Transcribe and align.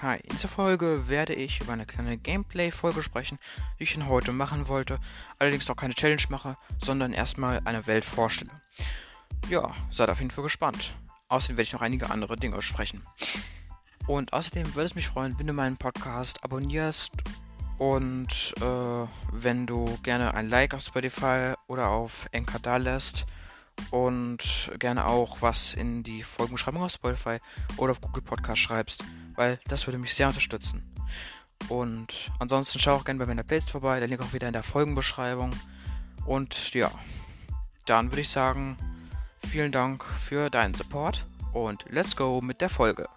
Hi, 0.00 0.20
in 0.22 0.28
dieser 0.30 0.46
Folge 0.46 1.08
werde 1.08 1.34
ich 1.34 1.60
über 1.60 1.72
eine 1.72 1.84
kleine 1.84 2.16
Gameplay-Folge 2.16 3.02
sprechen, 3.02 3.36
die 3.80 3.82
ich 3.82 3.98
heute 4.06 4.30
machen 4.30 4.68
wollte, 4.68 5.00
allerdings 5.40 5.66
noch 5.66 5.74
keine 5.74 5.92
Challenge 5.92 6.22
mache, 6.28 6.56
sondern 6.80 7.12
erstmal 7.12 7.60
eine 7.64 7.84
Welt 7.88 8.04
vorstelle. 8.04 8.52
Ja, 9.48 9.74
seid 9.90 10.08
auf 10.08 10.20
jeden 10.20 10.30
Fall 10.30 10.44
gespannt. 10.44 10.94
Außerdem 11.26 11.56
werde 11.56 11.66
ich 11.66 11.72
noch 11.72 11.80
einige 11.80 12.10
andere 12.10 12.36
Dinge 12.36 12.62
sprechen. 12.62 13.02
Und 14.06 14.32
außerdem 14.32 14.72
würde 14.76 14.86
es 14.86 14.94
mich 14.94 15.08
freuen, 15.08 15.36
wenn 15.36 15.48
du 15.48 15.52
meinen 15.52 15.78
Podcast 15.78 16.44
abonnierst 16.44 17.10
und 17.78 18.54
äh, 18.60 19.06
wenn 19.32 19.66
du 19.66 19.98
gerne 20.04 20.32
ein 20.32 20.48
Like 20.48 20.74
auf 20.74 20.82
Spotify 20.82 21.54
oder 21.66 21.88
auf 21.88 22.28
Anchor 22.32 22.60
da 22.60 22.76
lässt 22.76 23.26
und 23.90 24.70
gerne 24.78 25.06
auch 25.06 25.42
was 25.42 25.74
in 25.74 26.02
die 26.02 26.22
Folgenbeschreibung 26.22 26.82
auf 26.82 26.92
Spotify 26.92 27.38
oder 27.76 27.92
auf 27.92 28.00
Google 28.00 28.22
Podcast 28.22 28.60
schreibst, 28.60 29.04
weil 29.34 29.58
das 29.68 29.86
würde 29.86 29.98
mich 29.98 30.14
sehr 30.14 30.28
unterstützen. 30.28 30.82
Und 31.68 32.30
ansonsten 32.38 32.78
schau 32.78 32.94
auch 32.94 33.04
gerne 33.04 33.18
bei 33.18 33.26
meiner 33.26 33.42
Playlist 33.42 33.70
vorbei, 33.70 33.98
der 33.98 34.08
Link 34.08 34.20
auch 34.22 34.32
wieder 34.32 34.46
in 34.46 34.52
der 34.52 34.62
Folgenbeschreibung. 34.62 35.52
Und 36.24 36.74
ja, 36.74 36.90
dann 37.86 38.10
würde 38.10 38.20
ich 38.20 38.30
sagen, 38.30 38.76
vielen 39.46 39.72
Dank 39.72 40.04
für 40.04 40.50
deinen 40.50 40.74
Support 40.74 41.24
und 41.52 41.84
let's 41.88 42.16
go 42.16 42.40
mit 42.40 42.60
der 42.60 42.68
Folge. 42.68 43.08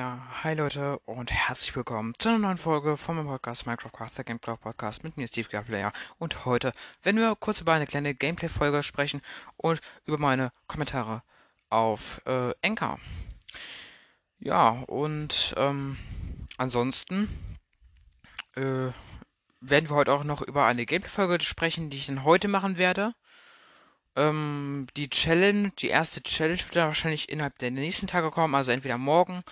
Ja, 0.00 0.18
hi 0.42 0.54
Leute 0.54 0.98
und 1.00 1.30
herzlich 1.30 1.76
willkommen 1.76 2.14
zu 2.18 2.30
einer 2.30 2.38
neuen 2.38 2.56
Folge 2.56 2.96
von 2.96 3.16
meinem 3.16 3.26
Podcast 3.26 3.66
Minecraft 3.66 3.92
Craft, 3.92 4.16
der 4.16 4.24
Gameplay 4.24 4.56
Podcast 4.56 5.04
mit 5.04 5.18
mir 5.18 5.28
Steve 5.28 5.46
Player. 5.46 5.92
Und 6.16 6.46
heute 6.46 6.72
werden 7.02 7.18
wir 7.18 7.36
kurz 7.38 7.60
über 7.60 7.74
eine 7.74 7.86
kleine 7.86 8.14
Gameplay-Folge 8.14 8.82
sprechen 8.82 9.20
und 9.58 9.82
über 10.06 10.16
meine 10.16 10.52
Kommentare 10.68 11.22
auf 11.68 12.22
äh, 12.24 12.54
Anchor. 12.64 12.98
Ja, 14.38 14.70
und 14.86 15.52
ähm, 15.58 15.98
ansonsten 16.56 17.28
äh, 18.56 18.92
werden 19.60 19.90
wir 19.90 19.96
heute 19.96 20.14
auch 20.14 20.24
noch 20.24 20.40
über 20.40 20.64
eine 20.64 20.86
Gameplay-Folge 20.86 21.44
sprechen, 21.44 21.90
die 21.90 21.98
ich 21.98 22.06
dann 22.06 22.24
heute 22.24 22.48
machen 22.48 22.78
werde. 22.78 23.12
Ähm, 24.16 24.86
die 24.96 25.10
Challenge, 25.10 25.72
die 25.78 25.88
erste 25.88 26.22
Challenge 26.22 26.58
wird 26.58 26.76
dann 26.76 26.88
wahrscheinlich 26.88 27.28
innerhalb 27.28 27.58
der 27.58 27.70
nächsten 27.70 28.06
Tage 28.06 28.30
kommen, 28.30 28.54
also 28.54 28.72
entweder 28.72 28.96
morgen 28.96 29.44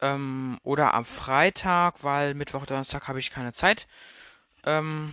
ähm, 0.00 0.58
oder 0.62 0.94
am 0.94 1.04
Freitag, 1.04 2.02
weil 2.02 2.34
Mittwoch, 2.34 2.66
Donnerstag 2.66 3.08
habe 3.08 3.18
ich 3.18 3.30
keine 3.30 3.52
Zeit, 3.52 3.86
ähm, 4.64 5.12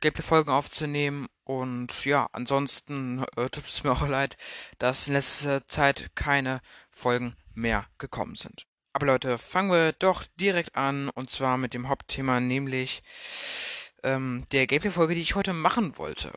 Gameplay-Folgen 0.00 0.50
aufzunehmen. 0.50 1.28
Und 1.44 2.04
ja, 2.04 2.28
ansonsten 2.32 3.24
äh, 3.36 3.48
tut 3.48 3.66
es 3.66 3.84
mir 3.84 3.92
auch 3.92 4.08
leid, 4.08 4.36
dass 4.78 5.06
in 5.06 5.14
letzter 5.14 5.66
Zeit 5.68 6.10
keine 6.14 6.60
Folgen 6.90 7.36
mehr 7.54 7.86
gekommen 7.98 8.34
sind. 8.34 8.66
Aber 8.92 9.06
Leute, 9.06 9.36
fangen 9.36 9.70
wir 9.70 9.92
doch 9.92 10.24
direkt 10.40 10.74
an 10.74 11.10
und 11.10 11.30
zwar 11.30 11.58
mit 11.58 11.74
dem 11.74 11.88
Hauptthema, 11.88 12.40
nämlich 12.40 13.02
ähm, 14.02 14.46
der 14.52 14.66
Gameplay-Folge, 14.66 15.14
die 15.14 15.20
ich 15.20 15.34
heute 15.34 15.52
machen 15.52 15.98
wollte. 15.98 16.32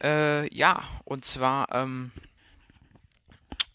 Äh, 0.00 0.54
ja, 0.54 0.84
und 1.04 1.24
zwar, 1.24 1.72
ähm, 1.72 2.12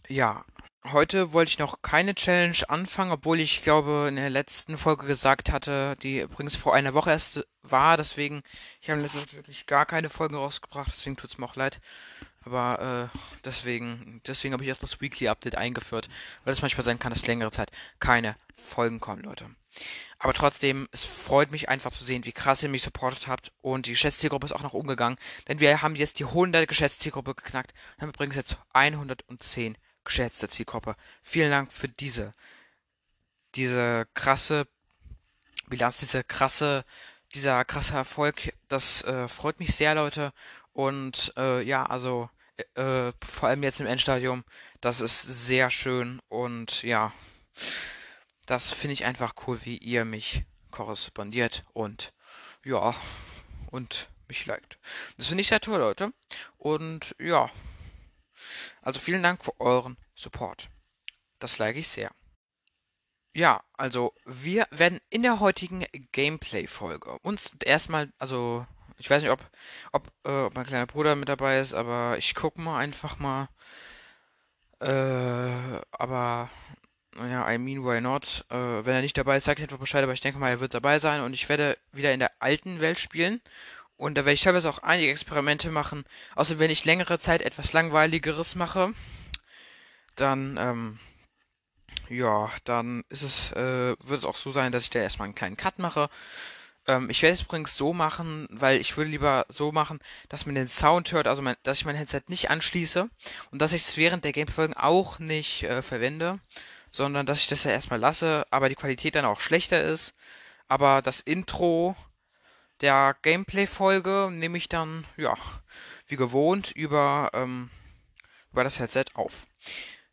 ja, 0.08 0.46
Heute 0.84 1.32
wollte 1.32 1.52
ich 1.52 1.60
noch 1.60 1.84
keine 1.84 2.16
Challenge 2.16 2.58
anfangen, 2.68 3.12
obwohl 3.12 3.40
ich 3.40 3.62
glaube 3.62 4.08
in 4.10 4.16
der 4.16 4.32
letzten 4.32 4.80
Folge 4.80 5.06
gesagt 5.06 5.52
hatte, 5.52 5.96
die 6.02 6.22
übrigens 6.22 6.56
vor 6.56 6.74
einer 6.74 6.96
Woche 6.96 7.12
erst 7.12 7.46
war, 7.62 7.98
deswegen, 7.98 8.42
ich 8.82 8.90
habe 8.90 9.02
letztens 9.02 9.32
wirklich 9.34 9.68
gar 9.68 9.86
keine 9.86 10.10
Folgen 10.10 10.36
rausgebracht, 10.36 10.92
deswegen 10.92 11.18
tut's 11.18 11.38
mir 11.38 11.46
auch 11.46 11.56
leid. 11.56 11.80
Aber 12.44 13.12
äh, 13.14 13.18
deswegen, 13.46 14.22
deswegen 14.26 14.54
habe 14.54 14.64
ich 14.64 14.70
erst 14.70 14.82
das 14.82 15.00
Weekly 15.00 15.28
Update 15.28 15.56
eingeführt, 15.56 16.10
weil 16.44 16.54
es 16.54 16.64
manchmal 16.64 16.84
sein 16.84 16.98
kann, 16.98 17.14
dass 17.14 17.28
längere 17.28 17.52
Zeit 17.52 17.70
keine 18.00 18.36
Folgen 18.56 19.00
kommen, 19.00 19.22
Leute. 19.22 19.46
Aber 20.18 20.34
trotzdem, 20.34 20.90
es 20.92 21.06
freut 21.06 21.52
mich 21.52 21.70
einfach 21.70 21.92
zu 21.92 22.04
sehen, 22.04 22.26
wie 22.26 22.32
krass 22.32 22.64
ihr 22.64 22.70
mich 22.70 22.82
supportet 22.82 23.28
habt 23.28 23.52
und 23.62 23.86
die 23.86 23.92
Geschäftszielgruppe 23.92 24.46
ist 24.46 24.54
auch 24.54 24.64
noch 24.64 24.74
umgegangen, 24.74 25.18
denn 25.48 25.60
wir 25.60 25.84
haben 25.84 25.96
jetzt 25.96 26.18
die 26.18 26.26
100 26.26 26.68
Geschäftszielgruppe 26.68 27.36
geknackt 27.36 27.74
und 27.96 28.02
haben 28.02 28.10
übrigens 28.10 28.36
jetzt 28.36 28.58
110 28.74 29.78
geschätzte 30.04 30.50
Zielgruppe. 30.50 30.96
Vielen 31.22 31.52
Dank 31.52 31.72
für 31.72 31.88
diese, 31.88 32.34
diese 33.56 34.08
krasse 34.14 34.68
Bilanz, 35.68 36.00
diese 36.00 36.24
krasse, 36.24 36.86
dieser 37.34 37.64
krasse 37.66 37.96
Erfolg. 37.96 38.54
Das 38.68 39.04
äh, 39.04 39.28
freut 39.28 39.60
mich 39.60 39.76
sehr, 39.76 39.96
Leute. 39.96 40.34
Und 40.74 41.34
äh, 41.38 41.62
ja, 41.62 41.86
also 41.86 42.30
äh, 42.76 43.12
vor 43.24 43.50
allem 43.50 43.64
jetzt 43.64 43.80
im 43.80 43.88
Endstadium, 43.88 44.44
das 44.82 45.02
ist 45.02 45.22
sehr 45.22 45.70
schön 45.70 46.22
und 46.30 46.84
ja, 46.84 47.12
das 48.46 48.72
finde 48.72 48.94
ich 48.94 49.06
einfach 49.06 49.34
cool, 49.48 49.60
wie 49.64 49.78
ihr 49.78 50.06
mich 50.06 50.44
korrespondiert 50.72 51.64
und 51.74 52.14
ja, 52.64 52.94
und 53.72 54.10
mich 54.28 54.46
liked. 54.46 54.78
Das 55.18 55.28
finde 55.28 55.42
ich 55.42 55.48
sehr 55.48 55.60
toll, 55.60 55.80
Leute. 55.80 56.14
Und 56.58 57.16
ja, 57.20 57.50
also 58.82 59.00
vielen 59.00 59.24
Dank 59.24 59.44
für 59.44 59.60
euren 59.60 59.98
Support. 60.16 60.70
Das 61.40 61.58
like 61.58 61.76
ich 61.76 61.88
sehr. 61.88 62.12
Ja, 63.34 63.64
also 63.74 64.14
wir 64.26 64.68
werden 64.72 65.00
in 65.10 65.24
der 65.24 65.40
heutigen 65.40 65.86
Gameplay-Folge 66.12 67.18
uns 67.22 67.52
erstmal, 67.64 68.12
also 68.20 68.66
ich 68.98 69.10
weiß 69.10 69.24
nicht, 69.24 69.32
ob, 69.32 69.50
ob, 69.94 70.12
äh, 70.26 70.44
ob 70.44 70.56
mein 70.56 70.66
kleiner 70.66 70.86
Bruder 70.86 71.16
mit 71.16 71.30
dabei 71.30 71.60
ist, 71.60 71.74
aber 71.74 72.18
ich 72.18 72.36
gucke 72.36 72.60
mal 72.62 72.78
einfach 72.80 73.20
mal. 73.20 73.48
Äh, 74.80 75.82
aber 75.92 76.50
naja, 77.16 77.50
I 77.52 77.58
mean, 77.58 77.84
why 77.84 78.02
not? 78.02 78.46
Äh, 78.50 78.56
wenn 78.86 78.96
er 78.96 79.02
nicht 79.02 79.18
dabei 79.18 79.38
ist, 79.38 79.46
sag 79.46 79.58
ich 79.60 79.64
einfach 79.64 79.78
Bescheid, 79.78 80.04
aber 80.04 80.14
ich 80.14 80.22
denke 80.22 80.40
mal, 80.40 80.50
er 80.50 80.60
wird 80.60 80.74
dabei 80.74 81.00
sein 81.00 81.22
und 81.22 81.34
ich 81.34 81.50
werde 81.50 81.78
wieder 81.92 82.14
in 82.14 82.20
der 82.20 82.32
alten 82.40 82.80
Welt 82.80 83.00
spielen 83.00 83.42
und 84.02 84.16
da 84.16 84.26
werde 84.26 84.34
ich 84.34 84.42
teilweise 84.42 84.68
auch 84.68 84.80
einige 84.80 85.12
Experimente 85.12 85.70
machen. 85.70 86.06
Außer 86.36 86.58
wenn 86.58 86.72
ich 86.72 86.86
längere 86.86 87.20
Zeit 87.20 87.44
etwas 87.44 87.72
Langweiligeres 87.72 88.56
mache, 88.56 88.94
dann, 90.16 90.58
ähm, 90.60 91.00
ja, 92.10 92.52
dann 92.64 93.04
ist 93.10 93.22
es, 93.22 93.52
äh, 93.52 93.96
wird 94.00 94.20
es 94.20 94.26
auch 94.26 94.36
so 94.36 94.50
sein, 94.50 94.72
dass 94.72 94.84
ich 94.84 94.90
da 94.90 95.00
erstmal 95.00 95.28
einen 95.28 95.36
kleinen 95.36 95.56
Cut 95.56 95.78
mache. 95.78 96.10
Ähm, 96.88 97.12
ich 97.12 97.22
werde 97.22 97.34
es 97.36 97.44
übrigens 97.44 97.78
so 97.78 97.94
machen, 97.94 98.48
weil 98.50 98.82
ich 98.82 98.98
würde 98.98 99.12
lieber 99.12 99.46
so 99.50 99.72
machen, 99.72 100.00
dass 100.30 100.48
man 100.48 100.56
den 100.56 100.68
Sound 100.68 101.12
hört, 101.12 101.28
also 101.28 101.44
mein, 101.44 101.56
dass 101.62 101.78
ich 101.78 101.86
mein 101.86 101.96
Headset 101.96 102.24
nicht 102.28 102.50
anschließe 102.50 103.08
und 103.52 103.62
dass 103.62 103.72
ich 103.72 103.84
es 103.84 103.98
während 103.98 104.24
der 104.26 104.34
Gameplay-Folgen 104.34 104.74
auch 104.74 105.20
nicht 105.20 105.62
äh, 105.62 105.84
verwende, 105.84 106.40
sondern 106.90 107.28
dass 107.28 107.42
ich 107.42 107.48
das 107.50 107.66
ja 107.66 107.72
erstmal 107.72 108.00
lasse, 108.00 108.48
aber 108.50 108.68
die 108.68 108.76
Qualität 108.76 109.14
dann 109.14 109.26
auch 109.26 109.42
schlechter 109.42 109.84
ist. 109.84 110.16
Aber 110.68 111.04
das 111.04 111.20
Intro 111.20 111.96
der 112.82 113.16
Gameplay-Folge 113.22 114.30
nehme 114.32 114.58
ich 114.58 114.70
dann, 114.70 115.06
ja, 115.18 115.36
wie 116.08 116.16
gewohnt 116.16 116.72
über, 116.72 117.30
ähm, 117.34 117.70
über 118.52 118.64
das 118.64 118.80
Headset 118.80 119.06
auf. 119.14 119.46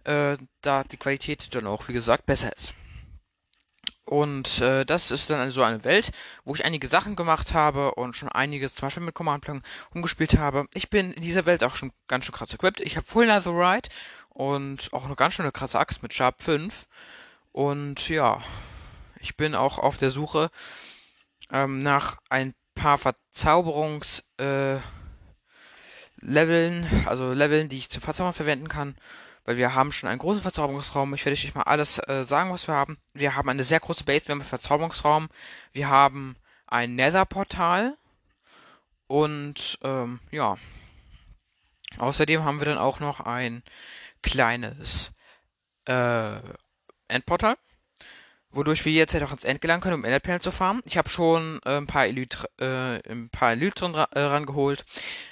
Äh, 0.04 0.36
da 0.62 0.84
die 0.84 0.96
Qualität 0.96 1.54
dann 1.54 1.66
auch, 1.66 1.88
wie 1.88 1.92
gesagt, 1.92 2.26
besser 2.26 2.54
ist. 2.54 2.74
Und 4.04 4.62
äh, 4.62 4.86
das 4.86 5.10
ist 5.10 5.28
dann 5.28 5.50
so 5.50 5.62
eine 5.62 5.84
Welt, 5.84 6.12
wo 6.44 6.54
ich 6.54 6.64
einige 6.64 6.88
Sachen 6.88 7.14
gemacht 7.14 7.52
habe 7.52 7.94
und 7.94 8.16
schon 8.16 8.30
einiges 8.30 8.74
zum 8.74 8.86
Beispiel 8.86 9.02
mit 9.02 9.14
Command 9.14 9.44
Plan 9.44 9.62
umgespielt 9.92 10.38
habe. 10.38 10.66
Ich 10.72 10.88
bin 10.88 11.12
in 11.12 11.22
dieser 11.22 11.44
Welt 11.44 11.62
auch 11.62 11.76
schon 11.76 11.92
ganz 12.06 12.24
schön 12.24 12.34
krass 12.34 12.54
equipped. 12.54 12.80
Ich 12.80 12.96
habe 12.96 13.06
Full 13.06 13.26
Netherite 13.26 13.90
und 14.30 14.94
auch 14.94 15.04
eine 15.04 15.14
ganz 15.14 15.34
schöne 15.34 15.52
krasse 15.52 15.78
Axt 15.78 16.02
mit 16.02 16.14
Sharp 16.14 16.42
5. 16.42 16.86
Und 17.52 18.08
ja, 18.08 18.42
ich 19.20 19.36
bin 19.36 19.54
auch 19.54 19.78
auf 19.78 19.98
der 19.98 20.08
Suche 20.08 20.50
ähm, 21.52 21.78
nach 21.78 22.18
ein 22.30 22.54
paar 22.78 22.98
Verzauberungs 22.98 24.24
äh, 24.38 24.76
Leveln, 26.20 27.04
also 27.06 27.32
Leveln, 27.32 27.68
die 27.68 27.78
ich 27.78 27.90
zum 27.90 28.02
Verzaubern 28.02 28.32
verwenden 28.32 28.68
kann, 28.68 28.96
weil 29.44 29.56
wir 29.56 29.74
haben 29.74 29.92
schon 29.92 30.08
einen 30.08 30.18
großen 30.18 30.42
Verzauberungsraum. 30.42 31.14
Ich 31.14 31.24
werde 31.24 31.38
euch 31.38 31.54
mal 31.54 31.62
alles 31.62 31.98
äh, 32.08 32.24
sagen, 32.24 32.52
was 32.52 32.66
wir 32.66 32.74
haben. 32.74 32.98
Wir 33.14 33.36
haben 33.36 33.48
eine 33.48 33.62
sehr 33.62 33.80
große 33.80 34.04
Base, 34.04 34.26
wir 34.26 34.32
haben 34.32 34.40
einen 34.40 34.48
Verzauberungsraum, 34.48 35.28
wir 35.72 35.88
haben 35.88 36.36
ein 36.66 36.94
Nether-Portal 36.96 37.96
und 39.06 39.78
ähm, 39.82 40.20
ja, 40.30 40.56
Außerdem 41.96 42.44
haben 42.44 42.60
wir 42.60 42.66
dann 42.66 42.78
auch 42.78 43.00
noch 43.00 43.20
ein 43.20 43.62
kleines 44.22 45.12
äh, 45.86 46.38
Endportal, 47.08 47.56
wodurch 48.50 48.84
wir 48.84 48.92
jetzt 48.92 49.14
halt 49.14 49.24
auch 49.24 49.32
ins 49.32 49.44
End 49.44 49.60
gelangen 49.60 49.82
können, 49.82 49.94
um 49.94 50.04
Enderperlen 50.04 50.40
zu 50.40 50.50
farmen. 50.50 50.82
Ich 50.84 50.96
habe 50.96 51.08
schon 51.08 51.60
äh, 51.64 51.76
ein 51.76 51.86
paar 51.86 52.06
Elytren, 52.06 52.48
äh, 52.60 53.10
ein 53.10 53.28
paar 53.30 53.52
Elytren 53.52 53.94
ra 53.94 54.08
äh, 54.12 54.20
rangeholt. 54.20 54.84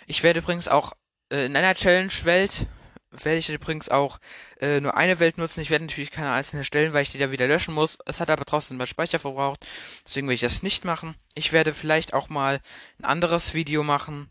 Ich 0.06 0.22
werde 0.22 0.40
übrigens 0.40 0.68
auch 0.68 0.92
äh, 1.30 1.46
in 1.46 1.56
einer 1.56 1.74
Challenge-Welt 1.74 2.66
werde 3.24 3.38
ich 3.38 3.48
übrigens 3.48 3.88
auch 3.88 4.18
äh, 4.60 4.80
nur 4.80 4.96
eine 4.96 5.18
Welt 5.18 5.38
nutzen. 5.38 5.60
Ich 5.60 5.70
werde 5.70 5.84
natürlich 5.84 6.10
keine 6.10 6.32
einzelne 6.32 6.60
erstellen, 6.60 6.92
weil 6.92 7.02
ich 7.02 7.12
die 7.12 7.18
da 7.18 7.30
wieder 7.30 7.46
löschen 7.46 7.74
muss. 7.74 7.98
Es 8.04 8.20
hat 8.20 8.30
aber 8.30 8.44
trotzdem 8.44 8.76
mal 8.76 8.86
Speicher 8.86 9.18
verbraucht. 9.18 9.66
Deswegen 10.04 10.26
werde 10.26 10.34
ich 10.34 10.40
das 10.40 10.62
nicht 10.62 10.84
machen. 10.84 11.14
Ich 11.34 11.52
werde 11.52 11.72
vielleicht 11.72 12.14
auch 12.14 12.28
mal 12.28 12.60
ein 12.98 13.04
anderes 13.04 13.54
Video 13.54 13.82
machen. 13.82 14.28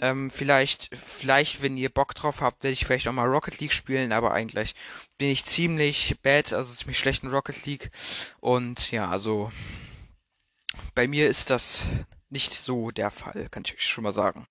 Ähm, 0.00 0.30
vielleicht, 0.30 0.90
vielleicht, 0.96 1.62
wenn 1.62 1.76
ihr 1.76 1.88
Bock 1.88 2.14
drauf 2.14 2.40
habt, 2.40 2.62
werde 2.62 2.72
ich 2.72 2.84
vielleicht 2.84 3.06
auch 3.06 3.12
mal 3.12 3.28
Rocket 3.28 3.60
League 3.60 3.72
spielen, 3.72 4.12
aber 4.12 4.32
eigentlich 4.32 4.74
bin 5.18 5.28
ich 5.28 5.44
ziemlich 5.44 6.16
bad, 6.22 6.52
also 6.52 6.74
ziemlich 6.74 6.98
schlecht 6.98 7.22
in 7.22 7.30
Rocket 7.30 7.64
League. 7.64 7.90
Und 8.40 8.90
ja, 8.90 9.08
also 9.08 9.52
bei 10.94 11.06
mir 11.06 11.28
ist 11.28 11.50
das 11.50 11.84
nicht 12.28 12.52
so 12.52 12.90
der 12.90 13.10
Fall, 13.10 13.48
kann 13.50 13.62
ich 13.64 13.74
euch 13.74 13.86
schon 13.86 14.04
mal 14.04 14.12
sagen. 14.12 14.46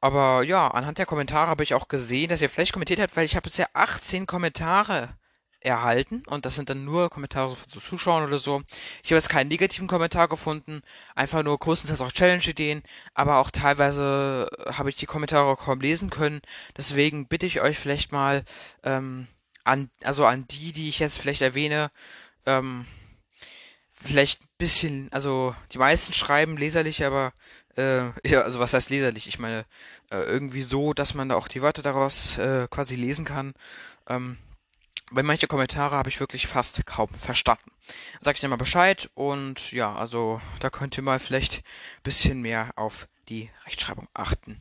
Aber 0.00 0.42
ja, 0.42 0.68
anhand 0.68 0.98
der 0.98 1.06
Kommentare 1.06 1.48
habe 1.48 1.62
ich 1.62 1.74
auch 1.74 1.86
gesehen, 1.86 2.28
dass 2.28 2.40
ihr 2.40 2.50
vielleicht 2.50 2.72
kommentiert 2.72 3.00
habt, 3.00 3.16
weil 3.16 3.26
ich 3.26 3.36
habe 3.36 3.48
bisher 3.48 3.68
18 3.74 4.26
Kommentare 4.26 5.16
erhalten 5.64 6.22
und 6.26 6.46
das 6.46 6.56
sind 6.56 6.70
dann 6.70 6.84
nur 6.84 7.10
Kommentare 7.10 7.56
zu 7.68 7.80
Zuschauern 7.80 8.24
oder 8.24 8.38
so. 8.38 8.62
Ich 9.02 9.10
habe 9.10 9.16
jetzt 9.16 9.28
keinen 9.28 9.48
negativen 9.48 9.86
Kommentar 9.86 10.28
gefunden, 10.28 10.82
einfach 11.14 11.42
nur 11.42 11.58
größtenteils 11.58 12.00
auch 12.00 12.12
Challenge-Ideen, 12.12 12.82
aber 13.14 13.38
auch 13.38 13.50
teilweise 13.50 14.50
habe 14.72 14.90
ich 14.90 14.96
die 14.96 15.06
Kommentare 15.06 15.56
kaum 15.56 15.80
lesen 15.80 16.10
können. 16.10 16.40
Deswegen 16.76 17.26
bitte 17.28 17.46
ich 17.46 17.60
euch 17.60 17.78
vielleicht 17.78 18.12
mal 18.12 18.44
ähm, 18.82 19.26
an, 19.64 19.90
also 20.02 20.26
an 20.26 20.46
die, 20.48 20.72
die 20.72 20.88
ich 20.88 20.98
jetzt 20.98 21.18
vielleicht 21.18 21.42
erwähne, 21.42 21.90
ähm, 22.46 22.86
vielleicht 23.92 24.42
ein 24.42 24.48
bisschen, 24.58 25.12
also 25.12 25.54
die 25.72 25.78
meisten 25.78 26.12
schreiben 26.12 26.56
leserlich, 26.56 27.04
aber 27.04 27.32
äh, 27.76 28.10
ja, 28.28 28.42
also 28.42 28.58
was 28.58 28.74
heißt 28.74 28.90
leserlich? 28.90 29.26
Ich 29.26 29.38
meine, 29.38 29.64
äh, 30.10 30.22
irgendwie 30.22 30.62
so, 30.62 30.92
dass 30.92 31.14
man 31.14 31.28
da 31.28 31.36
auch 31.36 31.48
die 31.48 31.62
Wörter 31.62 31.82
daraus 31.82 32.38
äh, 32.38 32.66
quasi 32.70 32.96
lesen 32.96 33.24
kann. 33.24 33.54
Ähm, 34.08 34.38
weil 35.12 35.24
manche 35.24 35.46
Kommentare 35.46 35.96
habe 35.96 36.08
ich 36.08 36.20
wirklich 36.20 36.46
fast 36.46 36.84
kaum 36.86 37.08
verstanden. 37.10 37.70
Sag 38.20 38.34
ich 38.34 38.40
dir 38.40 38.48
mal 38.48 38.56
Bescheid 38.56 39.10
und 39.14 39.72
ja, 39.72 39.94
also 39.94 40.40
da 40.60 40.70
könnt 40.70 40.96
ihr 40.96 41.02
mal 41.02 41.18
vielleicht 41.18 41.58
ein 41.58 42.02
bisschen 42.02 42.40
mehr 42.40 42.70
auf 42.76 43.08
die 43.28 43.50
Rechtschreibung 43.66 44.08
achten. 44.14 44.58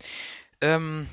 Ähm, 0.59 1.07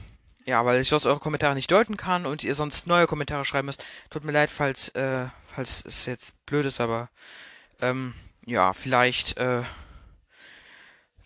ja, 0.45 0.65
weil 0.65 0.81
ich 0.81 0.89
sonst 0.89 1.07
eure 1.07 1.21
Kommentare 1.21 1.55
nicht 1.55 1.71
deuten 1.71 1.97
kann 1.97 2.27
und 2.27 2.43
ihr 2.43 2.55
sonst 2.55 2.87
neue 2.87 3.07
Kommentare 3.07 3.45
schreiben 3.45 3.67
müsst. 3.67 3.85
Tut 4.11 4.25
mir 4.25 4.33
leid, 4.33 4.51
falls, 4.51 4.89
äh, 4.91 5.27
falls 5.47 5.85
es 5.85 6.07
jetzt 6.07 6.35
blöd 6.47 6.67
ist, 6.67 6.81
aber 6.81 7.11
ähm, 7.81 8.15
ja, 8.45 8.73
vielleicht 8.73 9.37
äh, 9.37 9.63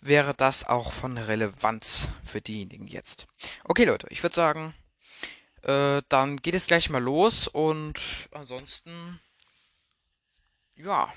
wäre 0.01 0.33
das 0.33 0.65
auch 0.65 0.91
von 0.91 1.17
Relevanz 1.17 2.09
für 2.23 2.41
diejenigen 2.41 2.87
jetzt. 2.87 3.25
Okay, 3.63 3.85
Leute, 3.85 4.07
ich 4.09 4.21
würde 4.21 4.35
sagen, 4.35 4.73
äh, 5.63 6.01
dann 6.09 6.37
geht 6.37 6.55
es 6.55 6.67
gleich 6.67 6.89
mal 6.89 7.01
los 7.01 7.47
und 7.47 7.99
ansonsten, 8.31 9.19
ja, 10.75 11.11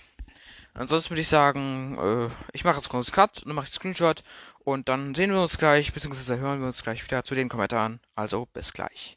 ansonsten 0.75 1.11
würde 1.11 1.23
ich 1.23 1.29
sagen, 1.29 1.99
äh, 1.99 2.35
ich 2.53 2.65
mache 2.65 2.77
jetzt 2.77 2.89
kurz 2.89 3.13
Cut, 3.13 3.43
dann 3.45 3.55
mache 3.55 3.67
ich 3.67 3.73
Screenshot 3.73 4.23
und 4.61 4.89
dann 4.89 5.15
sehen 5.15 5.33
wir 5.33 5.43
uns 5.43 5.59
gleich, 5.59 5.93
beziehungsweise 5.93 6.39
hören 6.39 6.61
wir 6.61 6.69
uns 6.69 6.83
gleich 6.83 7.05
wieder 7.05 7.25
zu 7.25 7.35
den 7.35 7.49
Kommentaren. 7.49 8.01
Also 8.15 8.47
bis 8.47 8.73
gleich. 8.73 9.17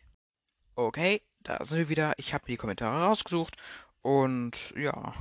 Okay, 0.75 1.21
da 1.41 1.63
sind 1.63 1.77
wir 1.77 1.89
wieder. 1.89 2.13
Ich 2.17 2.33
habe 2.33 2.45
die 2.47 2.57
Kommentare 2.57 3.05
rausgesucht 3.05 3.55
und 4.01 4.73
ja, 4.75 5.13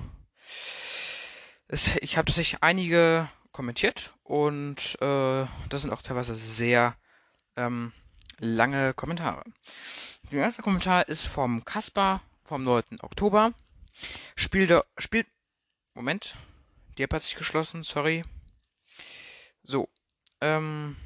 es, 1.67 1.97
ich 1.97 2.17
habe 2.17 2.27
tatsächlich 2.27 2.63
einige 2.63 3.29
kommentiert 3.53 4.15
und 4.23 4.97
äh, 5.03 5.47
das 5.69 5.83
sind 5.83 5.91
auch 5.91 6.03
teilweise 6.03 6.37
sehr 6.37 6.97
ähm, 7.57 7.93
lange 8.39 8.95
Kommentare. 8.95 9.45
Der 10.31 10.43
erste 10.43 10.63
Kommentar 10.63 11.09
ist 11.09 11.27
vom 11.27 11.65
Kaspar 11.65 12.23
vom 12.45 12.65
9. 12.65 13.01
Oktober. 13.03 13.53
Spiel 14.37 14.67
der, 14.67 14.85
spielt, 14.97 15.27
Moment, 15.95 16.37
die 16.97 17.03
App 17.03 17.13
hat 17.13 17.23
sich 17.23 17.35
geschlossen, 17.35 17.83
sorry. 17.83 18.25
So, 19.63 19.89
ähm, 20.41 20.97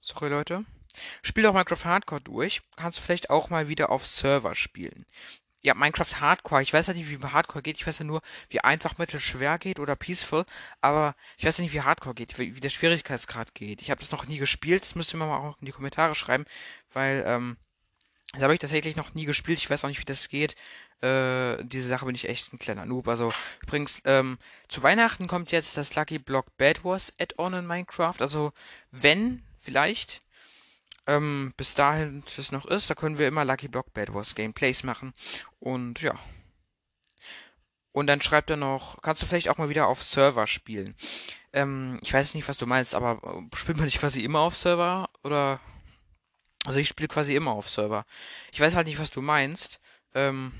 sorry 0.00 0.28
Leute. 0.28 0.64
Spiel 1.22 1.44
doch 1.44 1.52
Minecraft 1.52 1.84
Hardcore 1.84 2.20
durch. 2.20 2.62
Kannst 2.76 2.98
du 2.98 3.02
vielleicht 3.02 3.30
auch 3.30 3.48
mal 3.50 3.68
wieder 3.68 3.90
auf 3.90 4.06
Server 4.06 4.54
spielen 4.54 5.06
ja, 5.62 5.74
Minecraft 5.74 6.20
Hardcore. 6.20 6.62
Ich 6.62 6.72
weiß 6.72 6.86
ja 6.86 6.94
nicht, 6.94 7.10
wie 7.10 7.18
Hardcore 7.18 7.62
geht. 7.62 7.76
Ich 7.76 7.86
weiß 7.86 7.98
ja 7.98 8.04
nur, 8.04 8.22
wie 8.48 8.60
einfach 8.60 8.98
mittelschwer 8.98 9.58
geht 9.58 9.78
oder 9.78 9.96
peaceful. 9.96 10.44
Aber 10.80 11.14
ich 11.36 11.44
weiß 11.44 11.58
ja 11.58 11.64
nicht, 11.64 11.74
wie 11.74 11.82
Hardcore 11.82 12.14
geht, 12.14 12.38
wie, 12.38 12.56
wie 12.56 12.60
der 12.60 12.70
Schwierigkeitsgrad 12.70 13.54
geht. 13.54 13.82
Ich 13.82 13.90
habe 13.90 14.00
das 14.00 14.10
noch 14.10 14.26
nie 14.26 14.38
gespielt. 14.38 14.82
Das 14.82 14.94
müsst 14.94 15.12
ihr 15.12 15.18
mir 15.18 15.26
mal 15.26 15.38
auch 15.38 15.58
in 15.60 15.66
die 15.66 15.72
Kommentare 15.72 16.14
schreiben, 16.14 16.44
weil 16.92 17.22
ähm, 17.26 17.56
das 18.32 18.42
habe 18.42 18.54
ich 18.54 18.60
tatsächlich 18.60 18.96
noch 18.96 19.14
nie 19.14 19.24
gespielt. 19.24 19.58
Ich 19.58 19.68
weiß 19.68 19.84
auch 19.84 19.88
nicht, 19.88 20.00
wie 20.00 20.04
das 20.04 20.28
geht. 20.28 20.54
Äh, 21.02 21.64
diese 21.64 21.88
Sache 21.88 22.06
bin 22.06 22.14
ich 22.14 22.28
echt 22.28 22.52
ein 22.52 22.58
kleiner 22.58 22.86
Noob. 22.86 23.08
Also 23.08 23.32
übrigens, 23.62 24.00
ähm, 24.04 24.38
zu 24.68 24.82
Weihnachten 24.82 25.26
kommt 25.26 25.50
jetzt 25.50 25.76
das 25.76 25.94
Lucky 25.94 26.18
Block 26.18 26.56
Bad 26.56 26.84
Wars 26.84 27.12
Add-on 27.18 27.54
in 27.54 27.66
Minecraft. 27.66 28.20
Also 28.20 28.52
wenn, 28.92 29.42
vielleicht, 29.58 30.22
ähm, 31.10 31.52
bis 31.56 31.74
dahin 31.74 32.22
es 32.38 32.52
noch 32.52 32.66
ist, 32.66 32.88
da 32.88 32.94
können 32.94 33.18
wir 33.18 33.26
immer 33.26 33.44
Lucky 33.44 33.66
Block 33.66 33.92
Bad 33.92 34.14
Wars 34.14 34.36
Gameplays 34.36 34.84
machen. 34.84 35.12
Und 35.58 36.00
ja. 36.02 36.14
Und 37.90 38.06
dann 38.06 38.22
schreibt 38.22 38.48
er 38.50 38.56
noch, 38.56 39.02
kannst 39.02 39.20
du 39.20 39.26
vielleicht 39.26 39.48
auch 39.48 39.58
mal 39.58 39.68
wieder 39.68 39.88
auf 39.88 40.02
Server 40.04 40.46
spielen? 40.46 40.94
Ähm, 41.52 41.98
ich 42.02 42.12
weiß 42.12 42.34
nicht, 42.34 42.48
was 42.48 42.58
du 42.58 42.66
meinst, 42.66 42.94
aber 42.94 43.20
äh, 43.24 43.56
spielt 43.56 43.78
man 43.78 43.86
nicht 43.86 43.98
quasi 43.98 44.22
immer 44.22 44.40
auf 44.40 44.56
Server? 44.56 45.10
Oder. 45.24 45.60
Also 46.66 46.78
ich 46.78 46.88
spiele 46.88 47.08
quasi 47.08 47.34
immer 47.34 47.52
auf 47.52 47.68
Server. 47.68 48.04
Ich 48.52 48.60
weiß 48.60 48.76
halt 48.76 48.86
nicht, 48.86 49.00
was 49.00 49.10
du 49.10 49.20
meinst. 49.20 49.80
Ähm, 50.14 50.52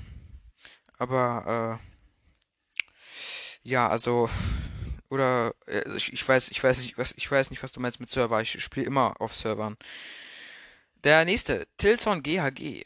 aber, 0.97 1.79
äh, 1.79 3.69
ja, 3.69 3.87
also, 3.87 4.29
oder, 5.09 5.53
äh, 5.67 5.95
ich, 5.95 6.11
ich 6.11 6.27
weiß, 6.27 6.49
ich 6.49 6.63
weiß 6.63 6.81
nicht, 6.81 6.97
was, 6.97 7.13
ich 7.13 7.31
weiß 7.31 7.51
nicht, 7.51 7.63
was 7.63 7.71
du 7.71 7.79
meinst 7.79 7.99
mit 8.01 8.09
Server. 8.09 8.41
Ich 8.41 8.61
spiele 8.63 8.87
immer 8.87 9.21
auf 9.21 9.33
Servern. 9.33 9.77
Der 11.03 11.25
nächste, 11.25 11.67
Tilson 11.77 12.21
GHG. 12.21 12.83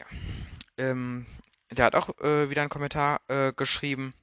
Ähm, 0.78 1.26
der 1.70 1.84
hat 1.84 1.94
auch 1.94 2.08
äh, 2.20 2.48
wieder 2.48 2.62
einen 2.62 2.70
Kommentar 2.70 3.20
äh, 3.28 3.52
geschrieben. 3.52 4.14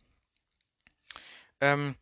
Ähm, 1.61 1.95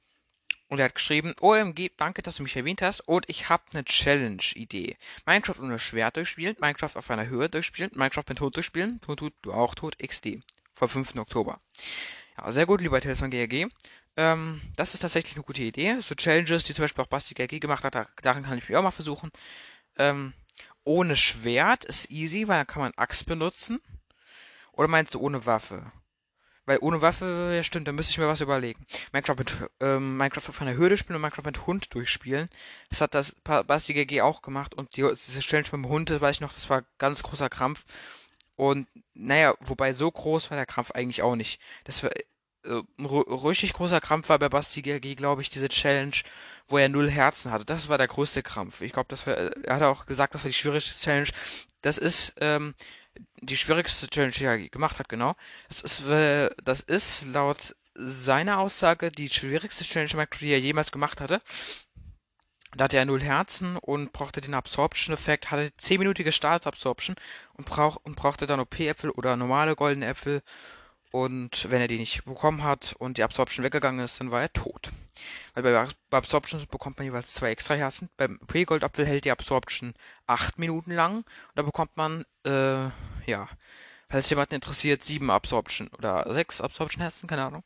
und 0.69 0.79
er 0.79 0.86
hat 0.86 0.95
geschrieben, 0.95 1.36
OMG, 1.41 1.91
danke, 1.98 2.21
dass 2.21 2.38
du 2.38 2.43
mich 2.43 2.55
erwähnt 2.55 2.81
hast. 2.81 3.01
Und 3.01 3.27
ich 3.27 3.50
habe 3.50 3.63
eine 3.74 3.83
Challenge-Idee. 3.83 4.95
Minecraft 5.25 5.60
ohne 5.60 5.79
Schwert 5.79 6.15
durchspielen, 6.15 6.55
Minecraft 6.62 6.95
auf 6.95 7.12
einer 7.12 7.27
Höhe 7.27 7.50
durchspielen, 7.50 7.91
Minecraft 7.93 8.24
mit 8.29 8.38
Tod 8.38 8.55
durchspielen, 8.55 9.01
Tod, 9.01 9.19
tut, 9.19 9.33
du 9.41 9.51
auch 9.51 9.75
tot, 9.75 10.00
XD. 10.00 10.39
Vom 10.74 10.88
5. 10.88 11.17
Oktober. 11.17 11.60
Ja, 12.38 12.50
sehr 12.53 12.65
gut, 12.65 12.79
lieber 12.79 13.01
Tilson 13.01 13.31
GHG. 13.31 13.67
Ähm, 14.15 14.62
das 14.77 14.93
ist 14.93 15.01
tatsächlich 15.01 15.36
eine 15.36 15.43
gute 15.43 15.62
Idee. 15.62 15.98
So 16.00 16.15
Challenges, 16.15 16.63
die 16.63 16.74
zum 16.74 16.83
Beispiel 16.83 17.03
auch 17.03 17.10
Basti 17.10 17.33
GHG 17.33 17.60
gemacht 17.60 17.83
hat, 17.83 18.07
darin 18.21 18.43
kann 18.43 18.57
ich 18.57 18.69
mich 18.69 18.77
auch 18.77 18.83
mal 18.83 18.91
versuchen. 18.91 19.29
Ähm, 19.98 20.33
ohne 20.83 21.15
Schwert 21.15 21.85
ist 21.85 22.11
easy, 22.11 22.47
weil 22.47 22.57
dann 22.57 22.67
kann 22.67 22.81
man 22.81 22.93
Axt 22.95 23.25
benutzen. 23.25 23.79
Oder 24.71 24.88
meinst 24.88 25.13
du 25.13 25.19
ohne 25.19 25.45
Waffe? 25.45 25.91
Weil 26.65 26.77
ohne 26.81 27.01
Waffe, 27.01 27.51
ja 27.55 27.63
stimmt, 27.63 27.88
da 27.88 27.91
müsste 27.91 28.11
ich 28.11 28.17
mir 28.17 28.27
was 28.27 28.41
überlegen. 28.41 28.85
Minecraft 29.11 29.35
mit, 29.38 29.53
ähm, 29.79 30.17
Minecraft 30.17 30.47
auf 30.50 30.61
einer 30.61 30.77
Hürde 30.77 30.95
spielen 30.95 31.15
und 31.15 31.21
Minecraft 31.21 31.45
mit 31.45 31.65
Hund 31.65 31.93
durchspielen. 31.93 32.50
Das 32.89 33.01
hat 33.01 33.15
das 33.15 33.35
Basti 33.43 33.93
GG 33.93 34.21
auch 34.21 34.41
gemacht 34.41 34.75
und 34.75 34.95
die, 34.95 35.01
diese 35.01 35.39
Challenge 35.39 35.67
mit 35.71 35.73
dem 35.73 35.89
Hund, 35.89 36.09
das 36.09 36.21
weiß 36.21 36.35
ich 36.35 36.41
noch, 36.41 36.53
das 36.53 36.69
war 36.69 36.83
ganz 36.97 37.23
großer 37.23 37.50
Krampf. 37.50 37.83
Und 38.55 38.88
naja, 39.15 39.55
wobei 39.59 39.91
so 39.91 40.11
groß 40.11 40.51
war 40.51 40.57
der 40.57 40.67
Krampf 40.67 40.91
eigentlich 40.91 41.23
auch 41.23 41.35
nicht. 41.35 41.59
Das 41.85 42.03
war 42.03 42.11
äh, 42.63 42.81
richtig 43.03 43.73
großer 43.73 44.01
Krampf 44.01 44.29
war 44.29 44.39
bei 44.39 44.49
Basti 44.49 44.81
GG, 44.81 45.15
glaube 45.15 45.41
ich, 45.41 45.49
diese 45.49 45.69
Challenge, 45.69 46.15
wo 46.67 46.77
er 46.77 46.89
null 46.89 47.09
Herzen 47.09 47.51
hatte. 47.51 47.65
Das 47.65 47.89
war 47.89 47.97
der 47.97 48.07
größte 48.07 48.43
Krampf. 48.43 48.81
Ich 48.81 48.93
glaube, 48.93 49.07
das 49.09 49.27
war, 49.27 49.37
äh, 49.37 49.51
er 49.63 49.75
hat 49.75 49.83
auch 49.83 50.05
gesagt, 50.05 50.35
das 50.35 50.43
war 50.43 50.49
die 50.49 50.55
schwierigste 50.55 50.99
Challenge. 50.99 51.29
Das 51.81 51.97
ist 51.97 52.33
ähm, 52.39 52.75
die 53.41 53.57
schwierigste 53.57 54.07
Challenge, 54.07 54.33
die 54.33 54.45
er 54.45 54.69
gemacht 54.69 54.99
hat, 54.99 55.09
genau. 55.09 55.35
Das 55.69 55.81
ist, 55.81 56.05
äh, 56.07 56.49
das 56.63 56.81
ist 56.81 57.25
laut 57.33 57.75
seiner 57.95 58.59
Aussage 58.59 59.11
die 59.11 59.29
schwierigste 59.29 59.83
Challenge, 59.83 60.27
die 60.39 60.51
er 60.51 60.59
jemals 60.59 60.91
gemacht 60.91 61.21
hatte. 61.21 61.41
Da 62.75 62.85
hatte 62.85 62.97
er 62.97 63.05
null 63.05 63.21
Herzen 63.21 63.75
und 63.77 64.13
brauchte 64.13 64.39
den 64.39 64.53
Absorption-Effekt, 64.53 65.51
hatte 65.51 65.73
10-minütige 65.77 66.31
Start-Absorption 66.31 67.17
und, 67.53 67.65
brauch, 67.65 67.97
und 67.97 68.15
brauchte 68.15 68.47
dann 68.47 68.61
OP-Äpfel 68.61 69.09
oder 69.09 69.35
normale 69.35 69.75
goldene 69.75 70.05
Äpfel 70.05 70.41
und 71.11 71.69
wenn 71.69 71.81
er 71.81 71.87
die 71.87 71.97
nicht 71.97 72.23
bekommen 72.23 72.63
hat 72.63 72.95
und 72.97 73.17
die 73.17 73.23
Absorption 73.23 73.65
weggegangen 73.65 74.03
ist, 74.03 74.19
dann 74.19 74.31
war 74.31 74.41
er 74.41 74.53
tot. 74.53 74.91
Weil 75.53 75.63
bei, 75.63 76.17
Absorption 76.17 76.65
bekommt 76.71 76.97
man 76.97 77.05
jeweils 77.05 77.33
zwei 77.33 77.51
extra 77.51 77.73
Herzen. 77.73 78.09
Beim 78.15 78.39
Pre-Gold-Apfel 78.47 79.05
hält 79.05 79.25
die 79.25 79.31
Absorption 79.31 79.93
acht 80.25 80.57
Minuten 80.57 80.91
lang. 80.91 81.17
Und 81.17 81.25
da 81.55 81.63
bekommt 81.63 81.97
man, 81.97 82.23
äh, 82.45 82.89
ja, 83.29 83.47
falls 84.09 84.29
jemanden 84.29 84.55
interessiert, 84.55 85.03
sieben 85.03 85.29
Absorption 85.29 85.89
oder 85.97 86.33
sechs 86.33 86.61
Absorption-Herzen, 86.61 87.27
keine 87.27 87.43
Ahnung. 87.43 87.63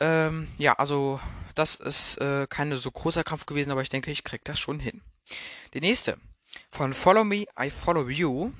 Ähm, 0.00 0.48
ja, 0.58 0.74
also 0.74 1.20
das 1.54 1.74
ist 1.74 2.18
äh, 2.18 2.46
keine 2.48 2.76
so 2.76 2.90
großer 2.90 3.24
Kampf 3.24 3.46
gewesen, 3.46 3.70
aber 3.70 3.82
ich 3.82 3.88
denke, 3.88 4.10
ich 4.10 4.24
krieg 4.24 4.44
das 4.44 4.58
schon 4.58 4.78
hin. 4.78 5.00
Die 5.72 5.80
nächste 5.80 6.18
von 6.68 6.92
Follow 6.92 7.24
Me, 7.24 7.46
I 7.58 7.70
Follow 7.70 8.08
You. 8.08 8.52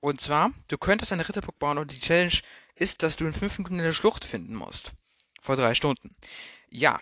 Und 0.00 0.20
zwar, 0.20 0.50
du 0.68 0.76
könntest 0.76 1.12
eine 1.12 1.26
Ritterburg 1.26 1.58
bauen 1.58 1.78
und 1.78 1.90
die 1.90 1.98
Challenge 1.98 2.34
ist, 2.74 3.02
dass 3.02 3.16
du 3.16 3.26
in 3.26 3.32
fünf 3.32 3.58
Minuten 3.58 3.80
eine 3.80 3.94
Schlucht 3.94 4.24
finden 4.24 4.54
musst. 4.54 4.92
Vor 5.40 5.56
drei 5.56 5.74
Stunden. 5.74 6.14
Ja. 6.70 6.98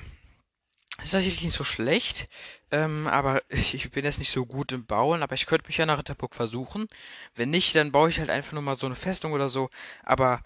Das 0.98 1.06
ist 1.06 1.12
natürlich 1.14 1.42
nicht 1.42 1.56
so 1.56 1.64
schlecht, 1.64 2.28
ähm, 2.70 3.06
aber 3.06 3.42
ich, 3.48 3.90
bin 3.90 4.04
jetzt 4.04 4.18
nicht 4.18 4.30
so 4.30 4.46
gut 4.46 4.72
im 4.72 4.86
Bauen, 4.86 5.22
aber 5.22 5.34
ich 5.34 5.46
könnte 5.46 5.66
mich 5.66 5.78
ja 5.78 5.86
nach 5.86 5.98
Ritterburg 5.98 6.34
versuchen. 6.34 6.86
Wenn 7.34 7.50
nicht, 7.50 7.74
dann 7.74 7.92
baue 7.92 8.10
ich 8.10 8.18
halt 8.18 8.30
einfach 8.30 8.52
nur 8.52 8.62
mal 8.62 8.76
so 8.76 8.86
eine 8.86 8.94
Festung 8.94 9.32
oder 9.32 9.48
so. 9.48 9.70
Aber 10.04 10.42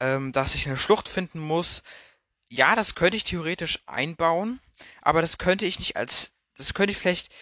ähm, 0.00 0.32
dass 0.32 0.54
ich 0.54 0.66
eine 0.66 0.76
Schlucht 0.76 1.08
finden 1.08 1.40
muss, 1.40 1.82
ja, 2.48 2.74
das 2.74 2.94
könnte 2.94 3.16
ich 3.16 3.24
theoretisch 3.24 3.80
einbauen, 3.86 4.60
aber 5.02 5.20
das 5.20 5.38
könnte 5.38 5.66
ich 5.66 5.78
nicht 5.78 5.96
als, 5.96 6.32
das 6.56 6.74
könnte 6.74 6.92
ich 6.92 6.98
vielleicht, 6.98 7.32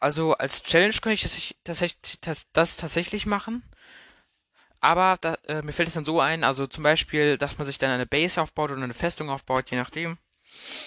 also 0.00 0.34
als 0.34 0.62
Challenge 0.62 0.94
könnte 0.94 1.14
ich 1.14 1.22
das, 1.22 1.54
tatsächlich, 1.64 2.20
das, 2.20 2.46
das 2.52 2.76
tatsächlich 2.76 3.26
machen. 3.26 3.62
Aber 4.84 5.16
da, 5.18 5.38
äh, 5.46 5.62
mir 5.62 5.72
fällt 5.72 5.88
es 5.88 5.94
dann 5.94 6.04
so 6.04 6.20
ein, 6.20 6.44
also 6.44 6.66
zum 6.66 6.84
Beispiel, 6.84 7.38
dass 7.38 7.56
man 7.56 7.66
sich 7.66 7.78
dann 7.78 7.90
eine 7.90 8.04
Base 8.04 8.38
aufbaut 8.38 8.70
oder 8.70 8.82
eine 8.82 8.92
Festung 8.92 9.30
aufbaut, 9.30 9.70
je 9.70 9.78
nachdem. 9.78 10.18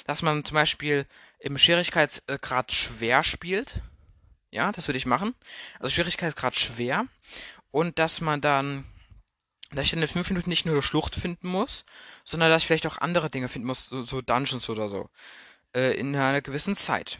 Dass 0.05 0.21
man 0.21 0.45
zum 0.45 0.53
Beispiel 0.53 1.07
im 1.39 1.57
Schwierigkeitsgrad 1.57 2.71
schwer 2.71 3.23
spielt. 3.23 3.81
Ja, 4.51 4.71
das 4.71 4.87
würde 4.87 4.99
ich 4.99 5.07
machen. 5.07 5.33
Also 5.79 5.91
Schwierigkeitsgrad 5.91 6.55
schwer. 6.55 7.07
Und 7.71 7.97
dass 7.97 8.21
man 8.21 8.39
dann, 8.39 8.85
dass 9.71 9.85
ich 9.85 9.91
dann 9.91 10.03
in 10.03 10.07
fünf 10.07 10.29
Minuten 10.29 10.51
nicht 10.51 10.67
nur 10.67 10.75
eine 10.75 10.83
Schlucht 10.83 11.15
finden 11.15 11.47
muss, 11.47 11.83
sondern 12.23 12.51
dass 12.51 12.61
ich 12.61 12.67
vielleicht 12.67 12.85
auch 12.85 12.99
andere 12.99 13.31
Dinge 13.31 13.49
finden 13.49 13.65
muss, 13.65 13.87
so, 13.87 14.03
so 14.03 14.21
Dungeons 14.21 14.69
oder 14.69 14.89
so. 14.89 15.09
Äh, 15.75 15.97
in 15.97 16.15
einer 16.15 16.41
gewissen 16.41 16.75
Zeit. 16.75 17.17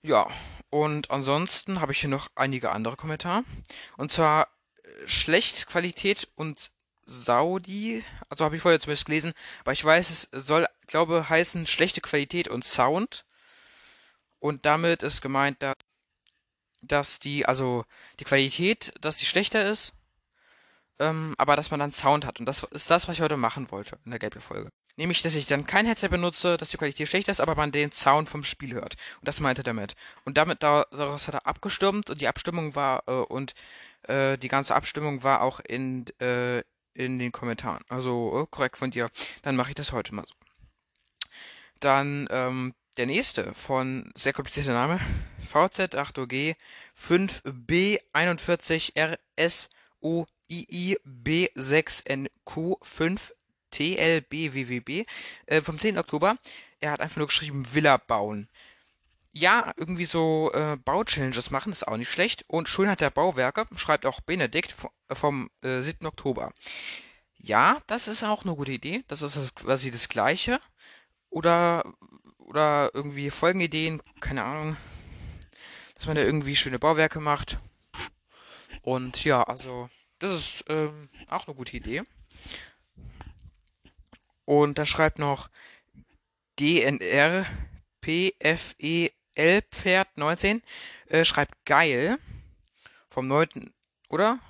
Ja, 0.00 0.26
und 0.70 1.10
ansonsten 1.10 1.82
habe 1.82 1.92
ich 1.92 2.00
hier 2.00 2.08
noch 2.08 2.28
einige 2.34 2.70
andere 2.70 2.96
Kommentare. 2.96 3.44
Und 3.98 4.10
zwar 4.10 4.48
schlecht 5.06 5.66
Qualität 5.66 6.28
und 6.34 6.70
Saudi, 7.04 8.04
also 8.28 8.44
habe 8.44 8.56
ich 8.56 8.62
vorher 8.62 8.80
zumindest 8.80 9.06
gelesen, 9.06 9.32
aber 9.60 9.72
ich 9.72 9.84
weiß, 9.84 10.10
es 10.10 10.28
soll, 10.32 10.66
glaube, 10.86 11.28
heißen 11.28 11.66
schlechte 11.66 12.00
Qualität 12.00 12.48
und 12.48 12.64
Sound. 12.64 13.24
Und 14.38 14.66
damit 14.66 15.02
ist 15.02 15.20
gemeint, 15.20 15.58
dass, 16.80 17.18
die, 17.18 17.46
also 17.46 17.84
die 18.18 18.24
Qualität, 18.24 18.92
dass 19.00 19.16
die 19.16 19.26
schlechter 19.26 19.68
ist, 19.68 19.94
ähm, 20.98 21.34
aber 21.38 21.56
dass 21.56 21.70
man 21.70 21.80
dann 21.80 21.92
Sound 21.92 22.24
hat. 22.24 22.40
Und 22.40 22.46
das 22.46 22.64
ist 22.70 22.90
das, 22.90 23.08
was 23.08 23.16
ich 23.16 23.22
heute 23.22 23.36
machen 23.36 23.70
wollte 23.70 23.98
in 24.04 24.10
der 24.10 24.20
Gameplay-Folge. 24.20 24.70
Nämlich, 24.96 25.22
dass 25.22 25.34
ich 25.34 25.46
dann 25.46 25.66
kein 25.66 25.86
Headset 25.86 26.08
benutze, 26.08 26.56
dass 26.56 26.68
die 26.68 26.76
Qualität 26.76 27.08
schlechter 27.08 27.32
ist, 27.32 27.40
aber 27.40 27.54
man 27.54 27.72
den 27.72 27.92
Sound 27.92 28.28
vom 28.28 28.44
Spiel 28.44 28.74
hört. 28.74 28.96
Und 29.20 29.28
das 29.28 29.40
meinte 29.40 29.62
er 29.62 29.64
damit. 29.64 29.94
Und 30.24 30.36
damit 30.36 30.62
daraus 30.62 31.28
hat 31.28 31.34
er 31.34 31.46
abgestimmt 31.46 32.10
und 32.10 32.20
die 32.20 32.28
Abstimmung 32.28 32.74
war 32.74 33.02
äh, 33.06 33.12
und 33.12 33.54
äh, 34.02 34.36
die 34.36 34.48
ganze 34.48 34.74
Abstimmung 34.74 35.22
war 35.22 35.40
auch 35.40 35.60
in 35.60 36.06
äh, 36.20 36.62
in 36.94 37.18
den 37.18 37.32
Kommentaren. 37.32 37.82
Also 37.88 38.42
äh, 38.42 38.46
korrekt 38.50 38.76
von 38.76 38.90
dir. 38.90 39.08
Dann 39.42 39.56
mache 39.56 39.70
ich 39.70 39.74
das 39.74 39.92
heute 39.92 40.14
mal 40.14 40.26
so. 40.26 40.34
Dann 41.80 42.28
ähm, 42.30 42.74
der 42.96 43.06
nächste 43.06 43.54
von 43.54 44.12
sehr 44.14 44.32
komplizierter 44.32 44.74
Name 44.74 45.00
VZ8OG 45.52 46.56
5B41 46.96 48.92
RSOII 49.38 50.98
B6NQ 51.06 52.76
5 52.82 53.32
TLBWWB 53.72 55.06
äh, 55.46 55.60
vom 55.60 55.78
10. 55.78 55.98
Oktober. 55.98 56.36
Er 56.80 56.92
hat 56.92 57.00
einfach 57.00 57.16
nur 57.16 57.26
geschrieben 57.26 57.66
Villa 57.74 57.96
bauen. 57.96 58.48
Ja, 59.32 59.72
irgendwie 59.76 60.04
so 60.04 60.52
äh, 60.52 60.76
Bauchallenges 60.76 61.50
machen, 61.50 61.72
ist 61.72 61.88
auch 61.88 61.96
nicht 61.96 62.12
schlecht. 62.12 62.44
Und 62.48 62.68
Schönheit 62.68 63.00
der 63.00 63.10
Bauwerke 63.10 63.66
schreibt 63.76 64.04
auch 64.04 64.20
Benedikt 64.20 64.76
vom 65.10 65.50
äh, 65.62 65.80
7. 65.80 66.06
Oktober. 66.06 66.52
Ja, 67.38 67.78
das 67.86 68.08
ist 68.08 68.22
auch 68.22 68.44
eine 68.44 68.54
gute 68.54 68.72
Idee. 68.72 69.02
Das 69.08 69.22
ist 69.22 69.36
das, 69.36 69.54
quasi 69.54 69.90
das 69.90 70.08
Gleiche. 70.08 70.60
Oder, 71.30 71.82
oder 72.38 72.90
irgendwie 72.94 73.30
Folgenideen, 73.30 74.02
keine 74.20 74.44
Ahnung. 74.44 74.76
Dass 75.94 76.06
man 76.06 76.16
da 76.16 76.22
irgendwie 76.22 76.54
schöne 76.54 76.78
Bauwerke 76.78 77.18
macht. 77.18 77.58
Und 78.82 79.24
ja, 79.24 79.42
also, 79.42 79.88
das 80.18 80.32
ist 80.32 80.64
ähm, 80.68 81.08
auch 81.30 81.46
eine 81.46 81.56
gute 81.56 81.76
Idee. 81.76 82.02
Und 84.52 84.78
da 84.78 84.84
schreibt 84.84 85.18
noch 85.18 85.48
GNR 86.56 87.46
PFEL 88.02 89.62
Pferd 89.70 90.18
19 90.18 90.60
äh, 91.06 91.24
schreibt 91.24 91.64
geil 91.64 92.18
vom 93.08 93.28
9. 93.28 93.72
oder? 94.10 94.40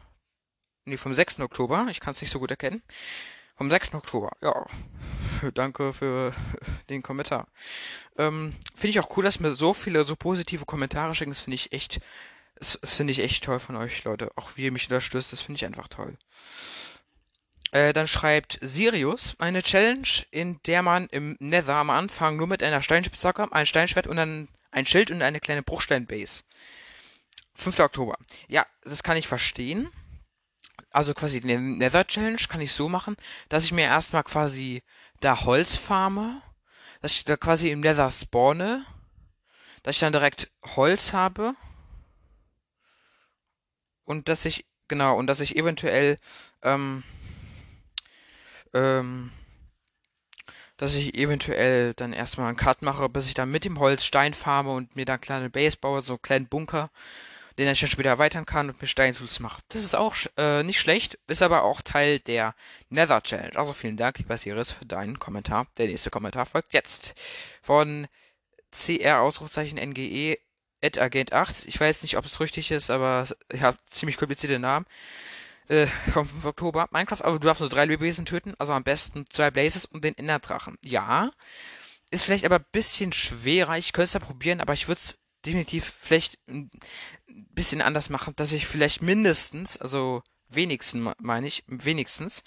Nee, 0.87 0.97
vom 0.97 1.14
6. 1.14 1.38
Oktober. 1.38 1.87
Ich 1.88 2.00
kann 2.00 2.11
es 2.11 2.21
nicht 2.21 2.32
so 2.32 2.40
gut 2.40 2.50
erkennen. 2.50 2.82
Vom 3.54 3.71
6. 3.71 3.94
Oktober. 3.94 4.32
Ja. 4.40 4.66
Danke 5.54 5.92
für 5.92 6.32
den 6.88 7.04
Kommentar. 7.04 7.47
Ähm, 8.16 8.56
finde 8.75 8.88
ich 8.88 8.99
auch 8.99 9.16
cool, 9.16 9.23
dass 9.23 9.38
mir 9.38 9.52
so 9.52 9.73
viele 9.73 10.02
so 10.02 10.16
positive 10.16 10.64
Kommentare 10.64 11.14
schicken. 11.14 11.30
Das 11.30 11.42
finde 11.42 11.54
ich 11.54 11.71
echt, 11.71 12.00
das, 12.56 12.76
das 12.80 12.97
finde 12.97 13.12
ich 13.12 13.21
echt 13.21 13.44
toll 13.44 13.61
von 13.61 13.76
euch, 13.76 14.02
Leute. 14.02 14.32
Auch 14.35 14.56
wie 14.56 14.64
ihr 14.64 14.73
mich 14.73 14.87
unterstützt, 14.87 15.32
das 15.32 15.42
finde 15.42 15.59
ich 15.59 15.64
einfach 15.64 15.87
toll. 15.87 16.18
Äh, 17.73 17.95
dann 17.95 18.07
schreibt 18.07 18.59
Sirius 18.61 19.35
eine 19.38 19.62
Challenge, 19.62 20.07
in 20.31 20.61
der 20.67 20.83
man 20.83 21.07
im 21.07 21.37
Nether 21.41 21.75
am 21.75 21.91
Anfang 21.91 22.37
nur 22.37 22.47
mit 22.47 22.62
einer 22.62 22.83
Steinspitzhacke, 22.83 23.50
ein 23.50 23.67
Steinschwert 23.67 24.07
und 24.07 24.17
dann 24.17 24.49
ein 24.71 24.87
Schild 24.87 25.11
und 25.11 25.23
eine 25.23 25.41
kleine 25.41 25.62
Bruchsteinbase. 25.62 26.43
5. 27.55 27.81
Oktober. 27.81 28.17
Ja, 28.49 28.67
das 28.83 29.02
kann 29.02 29.17
ich 29.17 29.26
verstehen. 29.26 29.91
Also 30.91 31.14
quasi 31.14 31.41
die 31.41 31.57
Nether 31.57 32.07
Challenge 32.07 32.38
kann 32.49 32.61
ich 32.61 32.73
so 32.73 32.91
machen, 32.91 33.17
dass 33.49 33.64
ich 33.64 33.73
mir 33.73 33.85
erstmal 33.85 34.25
quasi 34.25 34.83
da 35.21 35.45
Holz 35.45 35.76
farme, 35.76 36.43
dass 37.00 37.12
ich 37.12 37.25
da 37.25 37.38
quasi 37.38 37.71
im 37.71 37.81
Nether 37.81 38.11
spawne, 38.11 38.85
dass 39.83 39.97
ich 39.97 40.00
dann 40.00 40.12
direkt 40.12 40.50
Holz 40.76 41.14
habe 41.14 41.55
und 44.05 44.29
dass 44.29 44.45
ich 44.45 44.67
genau 44.88 45.17
und 45.17 45.26
dass 45.26 45.41
ich 45.41 45.57
eventuell 45.57 46.19
ähm, 46.62 47.02
ähm, 48.75 49.31
dass 50.76 50.95
ich 50.95 51.14
eventuell 51.17 51.95
dann 51.95 52.12
erstmal 52.12 52.49
einen 52.49 52.57
Cut 52.57 52.83
mache, 52.83 53.09
bis 53.09 53.29
ich 53.29 53.35
dann 53.35 53.50
mit 53.50 53.64
dem 53.64 53.79
Holz 53.79 54.05
Stein 54.05 54.35
farme 54.35 54.73
und 54.73 54.97
mir 54.97 55.05
dann 55.05 55.21
kleine 55.21 55.50
Base 55.50 55.76
baue, 55.76 56.02
so 56.02 56.14
einen 56.14 56.23
kleinen 56.23 56.49
Bunker, 56.49 56.91
den 57.59 57.69
ich 57.69 57.81
dann 57.81 57.88
später 57.88 58.09
erweitern 58.09 58.47
kann 58.47 58.69
und 58.69 58.81
mir 58.81 58.88
Steintools 58.88 59.41
mache. 59.41 59.62
Das 59.69 59.85
ist 59.85 59.95
auch 59.95 60.17
äh, 60.37 60.62
nicht 60.62 60.81
schlecht, 60.81 61.19
ist 61.29 61.43
aber 61.43 61.62
auch 61.62 61.83
Teil 61.83 62.19
der 62.19 62.55
Nether 62.88 63.23
Challenge. 63.23 63.57
Also 63.57 63.73
vielen 63.73 63.97
Dank, 63.97 64.19
lieber 64.19 64.37
Siris, 64.37 64.73
für 64.73 64.87
deinen 64.87 65.19
Kommentar. 65.19 65.67
Der 65.79 65.87
nächste 65.87 66.11
Kommentar 66.11 66.47
folgt 66.47 66.73
jetzt. 66.73 67.14
Von 67.62 68.09
CR 68.73 69.21
Ausrufzeichen 69.21 69.79
NGE 69.79 70.38
at 70.83 70.99
Agent 70.99 71.33
8. 71.33 71.67
Ich 71.67 71.79
weiß 71.79 72.02
nicht, 72.02 72.17
ob 72.17 72.25
es 72.25 72.41
richtig 72.41 72.71
ist, 72.71 72.91
aber 72.91 73.29
ja, 73.52 73.75
ziemlich 73.91 74.17
komplizierte 74.17 74.59
Namen 74.59 74.87
äh, 75.69 75.87
vom 76.12 76.28
5. 76.28 76.45
Oktober. 76.45 76.88
Minecraft, 76.90 77.23
aber 77.23 77.38
du 77.38 77.47
darfst 77.47 77.61
nur 77.61 77.71
drei 77.71 77.85
Lebewesen 77.85 78.25
töten, 78.25 78.54
also 78.59 78.73
am 78.73 78.85
besten 78.85 79.25
zwei 79.31 79.50
Blazes 79.50 79.85
und 79.85 80.04
den 80.04 80.14
Innerdrachen. 80.14 80.76
Ja, 80.83 81.31
ist 82.11 82.25
vielleicht 82.25 82.45
aber 82.45 82.57
ein 82.57 82.66
bisschen 82.73 83.12
schwerer. 83.12 83.78
Ich 83.78 83.92
könnte 83.92 84.04
es 84.04 84.12
ja 84.12 84.21
probieren, 84.21 84.61
aber 84.61 84.75
ich 84.75 84.88
würde 84.88 85.00
es 85.00 85.19
definitiv 85.45 85.92
vielleicht 85.99 86.38
ein 86.49 86.71
bisschen 87.26 87.83
anders 87.83 88.11
machen, 88.11 88.35
dass 88.37 88.52
ich 88.52 88.66
vielleicht 88.66 89.02
mindestens, 89.02 89.76
also 89.76 90.23
wenigstens 90.49 91.14
meine 91.19 91.47
ich, 91.47 91.64
wenigstens, 91.66 92.42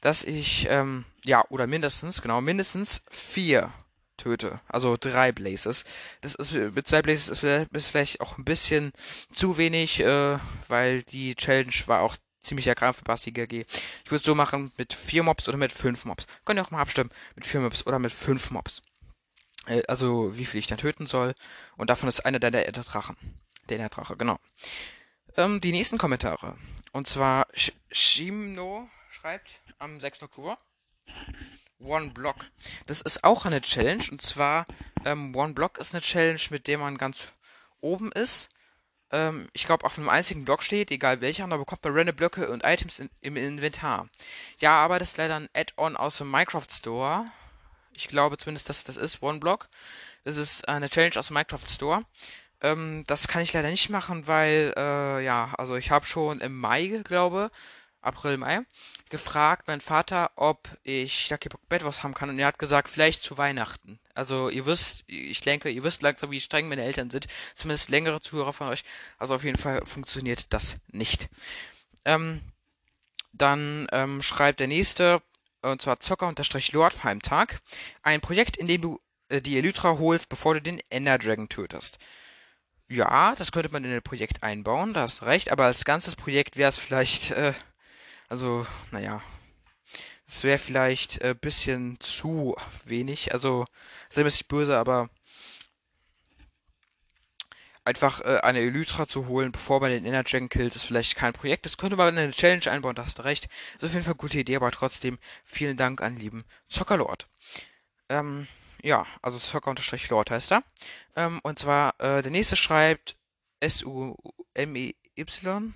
dass 0.00 0.22
ich, 0.22 0.66
ähm, 0.68 1.06
ja, 1.24 1.44
oder 1.48 1.66
mindestens, 1.66 2.20
genau, 2.20 2.40
mindestens 2.40 3.02
vier 3.10 3.72
töte. 4.16 4.60
Also 4.68 4.96
drei 4.98 5.32
Blazes. 5.32 5.84
Das 6.20 6.34
ist 6.34 6.52
mit 6.52 6.86
zwei 6.86 7.02
Blazes 7.02 7.28
ist 7.28 7.38
vielleicht, 7.40 7.72
ist 7.72 7.86
vielleicht 7.88 8.20
auch 8.20 8.38
ein 8.38 8.44
bisschen 8.44 8.92
zu 9.32 9.58
wenig, 9.58 10.00
äh, 10.00 10.38
weil 10.68 11.02
die 11.02 11.34
Challenge 11.34 11.72
war 11.86 12.00
auch 12.00 12.16
ziemlicher 12.44 12.74
Kram 12.74 12.94
für 12.94 13.04
Basti 13.04 13.32
GG. 13.32 13.64
Ich 14.04 14.10
würde 14.10 14.16
es 14.16 14.22
so 14.22 14.34
machen 14.34 14.72
mit 14.76 14.92
vier 14.92 15.22
Mobs 15.22 15.48
oder 15.48 15.58
mit 15.58 15.72
fünf 15.72 16.04
Mobs. 16.04 16.26
Könnt 16.44 16.58
ihr 16.58 16.64
auch 16.64 16.70
mal 16.70 16.80
abstimmen 16.80 17.10
mit 17.34 17.46
vier 17.46 17.60
Mobs 17.60 17.86
oder 17.86 17.98
mit 17.98 18.12
fünf 18.12 18.50
Mobs. 18.50 18.82
Äh, 19.66 19.82
also 19.88 20.36
wie 20.36 20.46
viel 20.46 20.60
ich 20.60 20.66
dann 20.66 20.78
töten 20.78 21.06
soll. 21.06 21.34
Und 21.76 21.90
davon 21.90 22.08
ist 22.08 22.24
einer 22.24 22.38
der, 22.38 22.50
der 22.50 22.72
Drachen. 22.72 23.16
Der 23.68 23.88
Drache, 23.88 24.16
genau. 24.16 24.38
Ähm, 25.36 25.60
die 25.60 25.72
nächsten 25.72 25.98
Kommentare. 25.98 26.56
Und 26.92 27.08
zwar 27.08 27.46
Sh 27.54 27.72
Shimno 27.90 28.88
schreibt 29.08 29.62
am 29.78 30.00
6. 30.00 30.22
Oktober. 30.22 30.58
One 31.80 32.10
Block. 32.10 32.50
Das 32.86 33.00
ist 33.00 33.24
auch 33.24 33.44
eine 33.44 33.60
Challenge 33.60 34.04
und 34.10 34.22
zwar 34.22 34.66
ähm, 35.04 35.34
One 35.34 35.54
Block 35.54 35.78
ist 35.78 35.94
eine 35.94 36.00
Challenge, 36.00 36.40
mit 36.50 36.66
der 36.66 36.78
man 36.78 36.98
ganz 36.98 37.32
oben 37.80 38.10
ist. 38.12 38.48
Ähm, 39.14 39.48
ich 39.52 39.64
glaube, 39.64 39.86
auf 39.86 39.96
einem 39.96 40.08
einzigen 40.08 40.44
Block 40.44 40.64
steht, 40.64 40.90
egal 40.90 41.20
welcher, 41.20 41.44
und 41.44 41.50
da 41.50 41.56
bekommt 41.56 41.84
man 41.84 41.96
random 41.96 42.16
Blöcke 42.16 42.50
und 42.50 42.64
Items 42.64 42.98
in, 42.98 43.08
im 43.20 43.36
Inventar. 43.36 44.08
Ja, 44.60 44.72
aber 44.84 44.98
das 44.98 45.10
ist 45.10 45.18
leider 45.18 45.36
ein 45.36 45.48
Add-on 45.54 45.96
aus 45.96 46.18
dem 46.18 46.30
Minecraft 46.30 46.66
Store. 46.68 47.26
Ich 47.92 48.08
glaube 48.08 48.38
zumindest, 48.38 48.68
dass 48.68 48.82
das 48.82 48.96
ist 48.96 49.22
One 49.22 49.38
Block. 49.38 49.68
Das 50.24 50.36
ist 50.36 50.68
eine 50.68 50.90
Challenge 50.90 51.16
aus 51.16 51.28
dem 51.28 51.34
Minecraft 51.34 51.68
Store. 51.68 52.04
Ähm, 52.60 53.04
das 53.06 53.28
kann 53.28 53.42
ich 53.42 53.52
leider 53.52 53.70
nicht 53.70 53.88
machen, 53.88 54.26
weil, 54.26 54.74
äh, 54.76 55.24
ja, 55.24 55.52
also 55.58 55.76
ich 55.76 55.92
habe 55.92 56.06
schon 56.06 56.40
im 56.40 56.58
Mai, 56.58 57.00
glaube 57.04 57.52
April, 58.00 58.36
Mai, 58.36 58.62
gefragt, 59.10 59.68
mein 59.68 59.80
Vater, 59.80 60.32
ob 60.34 60.68
ich 60.82 61.30
Lucky 61.30 61.48
Block 61.48 61.68
Bad 61.68 61.84
was 61.84 62.02
haben 62.02 62.14
kann 62.14 62.30
und 62.30 62.38
er 62.40 62.48
hat 62.48 62.58
gesagt, 62.58 62.88
vielleicht 62.88 63.22
zu 63.22 63.38
Weihnachten. 63.38 64.00
Also 64.14 64.48
ihr 64.48 64.64
wisst, 64.66 65.04
ich 65.08 65.40
denke, 65.40 65.70
ihr 65.70 65.82
wisst 65.82 66.02
langsam, 66.02 66.30
wie 66.30 66.40
streng 66.40 66.68
meine 66.68 66.84
Eltern 66.84 67.10
sind, 67.10 67.26
zumindest 67.54 67.88
längere 67.88 68.20
Zuhörer 68.20 68.52
von 68.52 68.68
euch. 68.68 68.84
Also 69.18 69.34
auf 69.34 69.44
jeden 69.44 69.58
Fall 69.58 69.84
funktioniert 69.84 70.52
das 70.52 70.76
nicht. 70.92 71.28
Ähm, 72.04 72.40
dann 73.32 73.88
ähm, 73.92 74.22
schreibt 74.22 74.60
der 74.60 74.68
nächste, 74.68 75.20
und 75.62 75.82
zwar 75.82 75.98
Zocker-Lord 75.98 76.94
vor 76.94 77.10
einem 77.10 77.22
Tag, 77.22 77.60
ein 78.02 78.20
Projekt, 78.20 78.56
in 78.56 78.68
dem 78.68 78.80
du 78.80 78.98
äh, 79.28 79.40
die 79.40 79.58
Elytra 79.58 79.98
holst, 79.98 80.28
bevor 80.28 80.54
du 80.54 80.62
den 80.62 80.80
Ender 80.90 81.18
Dragon 81.18 81.48
tötest. 81.48 81.98
Ja, 82.88 83.34
das 83.34 83.50
könnte 83.50 83.72
man 83.72 83.84
in 83.84 83.92
ein 83.92 84.02
Projekt 84.02 84.42
einbauen, 84.42 84.92
da 84.94 85.02
hast 85.02 85.22
recht, 85.22 85.50
aber 85.50 85.64
als 85.64 85.84
ganzes 85.84 86.16
Projekt 86.16 86.56
wäre 86.56 86.68
es 86.68 86.78
vielleicht, 86.78 87.32
äh, 87.32 87.54
also, 88.28 88.66
naja, 88.90 89.22
es 90.34 90.42
wäre 90.42 90.58
vielleicht 90.58 91.22
ein 91.22 91.30
äh, 91.30 91.34
bisschen 91.34 92.00
zu 92.00 92.56
wenig. 92.84 93.32
Also, 93.32 93.66
sehr 94.08 94.24
nicht 94.24 94.48
böse, 94.48 94.76
aber 94.76 95.08
einfach 97.84 98.20
äh, 98.22 98.40
eine 98.42 98.58
Elytra 98.58 99.06
zu 99.06 99.28
holen, 99.28 99.52
bevor 99.52 99.80
man 99.80 99.90
den 99.90 100.04
Inner 100.04 100.24
Dragon 100.24 100.48
killt, 100.48 100.74
ist 100.74 100.86
vielleicht 100.86 101.14
kein 101.14 101.34
Projekt. 101.34 101.66
Das 101.66 101.76
könnte 101.76 101.94
man 101.94 102.08
in 102.08 102.18
eine 102.18 102.32
Challenge 102.32 102.68
einbauen, 102.68 102.96
da 102.96 103.04
hast 103.04 103.20
du 103.20 103.22
recht. 103.22 103.48
Ist 103.76 103.84
auf 103.84 103.92
jeden 103.92 104.02
Fall 104.02 104.14
eine 104.14 104.18
gute 104.18 104.38
Idee, 104.38 104.56
aber 104.56 104.72
trotzdem 104.72 105.18
vielen 105.44 105.76
Dank 105.76 106.02
an 106.02 106.16
lieben 106.16 106.44
Zockerlord. 106.68 107.28
Ähm, 108.08 108.48
ja, 108.82 109.06
also 109.22 109.38
Zocker-Lord 109.38 110.30
heißt 110.32 110.50
er. 110.50 110.64
Ähm, 111.14 111.38
und 111.44 111.60
zwar, 111.60 111.94
äh, 112.00 112.22
der 112.22 112.32
nächste 112.32 112.56
schreibt 112.56 113.16
S-U-M-E-Y 113.60 114.94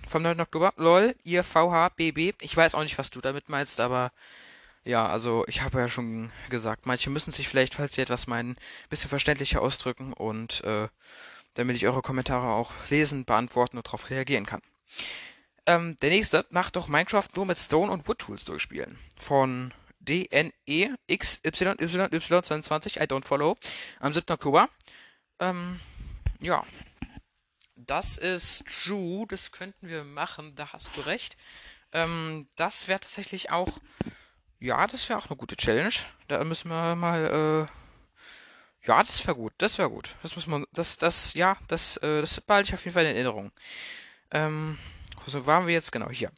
vom 0.05 0.21
9. 0.21 0.41
Oktober. 0.41 0.73
LOL, 0.75 1.15
ihr 1.23 1.45
VHBB. 1.45 2.33
Ich 2.41 2.57
weiß 2.57 2.75
auch 2.75 2.83
nicht, 2.83 2.97
was 2.97 3.09
du 3.09 3.21
damit 3.21 3.47
meinst, 3.47 3.79
aber 3.79 4.11
ja, 4.89 5.07
also 5.07 5.45
ich 5.47 5.61
habe 5.61 5.79
ja 5.79 5.87
schon 5.87 6.31
gesagt, 6.49 6.87
manche 6.87 7.11
müssen 7.11 7.31
sich 7.31 7.47
vielleicht, 7.47 7.75
falls 7.75 7.93
sie 7.93 8.01
etwas 8.01 8.25
meinen, 8.25 8.53
ein 8.53 8.89
bisschen 8.89 9.09
verständlicher 9.09 9.61
ausdrücken 9.61 10.13
und 10.13 10.63
äh, 10.63 10.87
damit 11.53 11.75
ich 11.75 11.85
eure 11.85 12.01
Kommentare 12.01 12.51
auch 12.51 12.71
lesen, 12.89 13.23
beantworten 13.23 13.77
und 13.77 13.85
darauf 13.85 14.09
reagieren 14.09 14.47
kann. 14.47 14.63
Ähm, 15.67 15.95
der 16.01 16.09
nächste 16.09 16.43
macht 16.49 16.75
doch 16.75 16.87
Minecraft 16.87 17.27
nur 17.35 17.45
mit 17.45 17.59
Stone 17.59 17.91
und 17.91 18.07
Wood 18.07 18.17
Tools 18.17 18.45
durchspielen. 18.45 18.97
Von 19.15 19.75
DNEXYYY22, 20.03 22.99
I 22.99 23.03
don't 23.03 23.25
follow, 23.25 23.57
am 23.99 24.11
7. 24.11 24.25
Oktober. 24.31 24.69
Ähm, 25.39 25.79
ja. 26.39 26.65
Das 27.75 28.17
ist 28.17 28.63
true, 28.65 29.27
das 29.27 29.51
könnten 29.51 29.87
wir 29.87 30.03
machen, 30.03 30.55
da 30.55 30.73
hast 30.73 30.97
du 30.97 31.01
recht. 31.01 31.37
Ähm, 31.91 32.47
das 32.55 32.87
wäre 32.87 32.99
tatsächlich 32.99 33.51
auch, 33.51 33.77
ja, 34.59 34.87
das 34.87 35.07
wäre 35.09 35.19
auch 35.19 35.29
eine 35.29 35.37
gute 35.37 35.55
Challenge. 35.55 35.93
Da 36.27 36.43
müssen 36.43 36.69
wir 36.69 36.95
mal, 36.95 37.67
äh, 37.67 38.87
ja, 38.87 39.01
das 39.03 39.25
wäre 39.25 39.35
gut, 39.35 39.53
das 39.57 39.77
wäre 39.77 39.89
gut. 39.89 40.15
Das 40.21 40.35
muss 40.35 40.47
man, 40.47 40.65
das, 40.73 40.97
das, 40.97 41.33
ja, 41.33 41.57
das, 41.67 41.97
äh, 41.97 42.21
das 42.21 42.41
behalte 42.41 42.69
ich 42.69 42.73
auf 42.73 42.83
jeden 42.83 42.93
Fall 42.93 43.05
in 43.05 43.15
Erinnerung. 43.15 43.51
Ähm, 44.31 44.77
so 45.25 45.45
waren 45.45 45.67
wir 45.67 45.73
jetzt 45.73 45.91
genau 45.91 46.09
hier. 46.09 46.31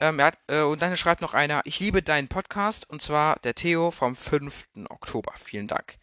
Ähm, 0.00 0.20
hat, 0.20 0.38
äh, 0.48 0.62
und 0.62 0.82
dann 0.82 0.96
schreibt 0.96 1.20
noch 1.20 1.34
einer, 1.34 1.60
ich 1.64 1.78
liebe 1.78 2.02
deinen 2.02 2.28
Podcast, 2.28 2.88
und 2.90 3.02
zwar 3.02 3.36
der 3.40 3.54
Theo 3.54 3.90
vom 3.90 4.16
5. 4.16 4.68
Oktober. 4.88 5.32
Vielen 5.42 5.68
Dank. 5.68 5.98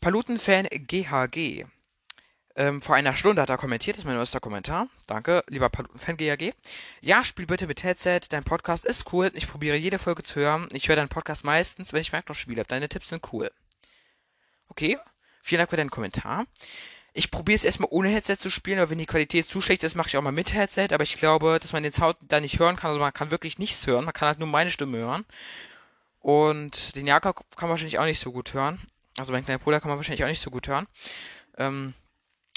Palutenfan 0.00 0.66
GHG. 0.70 1.64
Ähm, 2.56 2.80
vor 2.80 2.94
einer 2.94 3.16
Stunde 3.16 3.42
hat 3.42 3.50
er 3.50 3.58
kommentiert, 3.58 3.96
das 3.96 4.02
ist 4.02 4.06
mein 4.06 4.16
neuester 4.16 4.38
Kommentar. 4.38 4.88
Danke, 5.06 5.42
lieber 5.48 5.68
Palutenfan 5.68 6.16
GHG. 6.16 6.52
Ja, 7.00 7.24
spiel 7.24 7.46
bitte 7.46 7.66
mit 7.66 7.82
Headset, 7.82 8.20
dein 8.28 8.44
Podcast 8.44 8.84
ist 8.84 9.12
cool, 9.12 9.30
ich 9.34 9.48
probiere 9.48 9.76
jede 9.76 9.98
Folge 9.98 10.22
zu 10.22 10.36
hören. 10.36 10.68
Ich 10.72 10.88
höre 10.88 10.96
deinen 10.96 11.08
Podcast 11.08 11.44
meistens, 11.44 11.92
wenn 11.92 12.00
ich 12.00 12.12
Minecraft 12.12 12.34
spiele. 12.36 12.64
Deine 12.64 12.88
Tipps 12.88 13.08
sind 13.08 13.32
cool. 13.32 13.50
Okay, 14.68 14.98
vielen 15.42 15.58
Dank 15.58 15.70
für 15.70 15.76
deinen 15.76 15.90
Kommentar. 15.90 16.46
Ich 17.16 17.30
probiere 17.30 17.56
es 17.56 17.64
erstmal 17.64 17.88
ohne 17.92 18.08
Headset 18.08 18.36
zu 18.38 18.50
spielen, 18.50 18.80
aber 18.80 18.90
wenn 18.90 18.98
die 18.98 19.06
Qualität 19.06 19.48
zu 19.48 19.60
schlecht 19.60 19.84
ist, 19.84 19.94
mache 19.94 20.08
ich 20.08 20.16
auch 20.16 20.22
mal 20.22 20.32
mit 20.32 20.52
Headset. 20.52 20.88
Aber 20.92 21.04
ich 21.04 21.16
glaube, 21.16 21.58
dass 21.60 21.72
man 21.72 21.84
den 21.84 21.92
Sound 21.92 22.16
da 22.22 22.40
nicht 22.40 22.58
hören 22.58 22.74
kann. 22.74 22.88
Also 22.88 23.00
man 23.00 23.12
kann 23.12 23.30
wirklich 23.30 23.58
nichts 23.58 23.86
hören. 23.86 24.04
Man 24.04 24.14
kann 24.14 24.28
halt 24.28 24.40
nur 24.40 24.48
meine 24.48 24.72
Stimme 24.72 24.98
hören. 24.98 25.24
Und 26.18 26.96
den 26.96 27.06
Jakob 27.06 27.44
kann 27.56 27.68
man 27.68 27.70
wahrscheinlich 27.70 28.00
auch 28.00 28.04
nicht 28.04 28.18
so 28.18 28.32
gut 28.32 28.52
hören. 28.52 28.80
Also 29.16 29.30
mein 29.30 29.44
kleiner 29.44 29.60
Bruder 29.60 29.78
kann 29.78 29.90
man 29.90 29.98
wahrscheinlich 29.98 30.24
auch 30.24 30.28
nicht 30.28 30.40
so 30.42 30.50
gut 30.50 30.66
hören. 30.66 30.88
Ähm, 31.56 31.94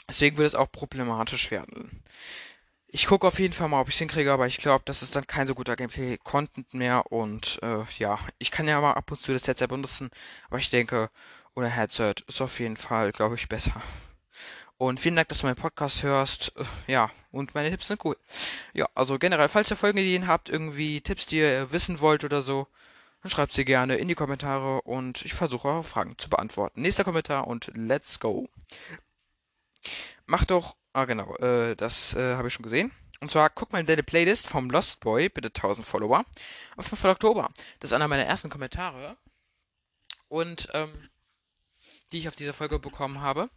deswegen 0.10 0.38
würde 0.38 0.48
es 0.48 0.56
auch 0.56 0.72
problematisch 0.72 1.52
werden. 1.52 2.04
Ich 2.90 3.08
gucke 3.08 3.28
auf 3.28 3.40
jeden 3.40 3.54
Fall 3.54 3.68
mal, 3.68 3.82
ob 3.82 3.90
ich 3.90 3.96
es 3.96 4.00
hinkriege, 4.00 4.32
aber 4.32 4.48
ich 4.48 4.58
glaube, 4.58 4.84
das 4.86 5.02
ist 5.02 5.16
dann 5.16 5.28
kein 5.28 5.46
so 5.46 5.56
guter 5.56 5.76
Gameplay-Content 5.76 6.74
mehr. 6.74 7.12
Und 7.12 7.60
äh, 7.62 7.84
ja, 7.98 8.18
ich 8.38 8.50
kann 8.50 8.68
ja 8.68 8.80
mal 8.80 8.94
ab 8.94 9.12
und 9.12 9.22
zu 9.22 9.34
das 9.34 9.48
Headset 9.48 9.68
benutzen, 9.68 10.10
aber 10.50 10.60
ich 10.60 10.70
denke, 10.70 11.10
ohne 11.54 11.70
Headset 11.70 12.16
ist 12.28 12.42
auf 12.42 12.60
jeden 12.60 12.78
Fall, 12.78 13.12
glaube 13.12 13.36
ich, 13.36 13.50
besser. 13.50 13.82
Und 14.78 15.00
vielen 15.00 15.16
Dank, 15.16 15.28
dass 15.28 15.40
du 15.40 15.48
meinen 15.48 15.56
Podcast 15.56 16.04
hörst. 16.04 16.54
Äh, 16.56 16.92
ja, 16.92 17.12
und 17.32 17.56
meine 17.56 17.70
Tipps 17.70 17.88
sind 17.88 18.04
cool. 18.06 18.16
Ja, 18.74 18.88
also 18.96 19.18
generell, 19.20 19.50
falls 19.50 19.72
ihr 19.72 19.78
Folgenideen 19.78 20.28
habt, 20.28 20.50
irgendwie 20.50 21.02
Tipps, 21.02 21.26
die 21.26 21.40
ihr 21.40 21.72
wissen 21.72 22.00
wollt 22.00 22.24
oder 22.24 22.42
so, 22.42 22.68
dann 23.22 23.32
schreibt 23.32 23.54
sie 23.54 23.66
gerne 23.66 23.96
in 23.98 24.08
die 24.08 24.16
Kommentare 24.16 24.82
und 24.84 25.26
ich 25.26 25.34
versuche 25.34 25.68
eure 25.68 25.84
Fragen 25.84 26.18
zu 26.18 26.30
beantworten. 26.30 26.82
Nächster 26.82 27.04
Kommentar 27.04 27.48
und 27.48 27.72
let's 27.74 28.20
go. 28.20 28.48
Macht 30.26 30.52
doch, 30.52 30.76
ah 30.94 31.06
genau, 31.06 31.36
äh, 31.38 31.76
das 31.76 32.14
äh, 32.16 32.36
habe 32.36 32.48
ich 32.48 32.54
schon 32.54 32.64
gesehen. 32.64 32.92
Und 33.20 33.32
zwar 33.32 33.50
guck 33.50 33.72
mal 33.72 33.80
in 33.80 33.86
deine 33.86 34.04
Playlist 34.04 34.48
vom 34.48 34.70
Lost 34.70 35.00
Boy, 35.00 35.30
bitte 35.30 35.48
1000 35.48 35.86
Follower, 35.86 36.24
am 36.76 36.84
5. 36.84 37.06
Oktober. 37.06 37.50
Das 37.80 37.92
ist 37.92 37.96
einer 37.96 38.08
meiner 38.08 38.26
ersten 38.26 38.50
Kommentare. 38.50 39.18
Und, 40.28 40.68
ähm, 40.74 41.10
die 42.12 42.20
ich 42.20 42.28
auf 42.28 42.36
dieser 42.36 42.54
Folge 42.54 42.80
bekommen 42.80 43.22
habe. 43.22 43.50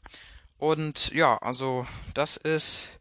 Und 0.56 1.10
ja, 1.12 1.36
also 1.38 1.86
das 2.14 2.36
ist, 2.36 3.00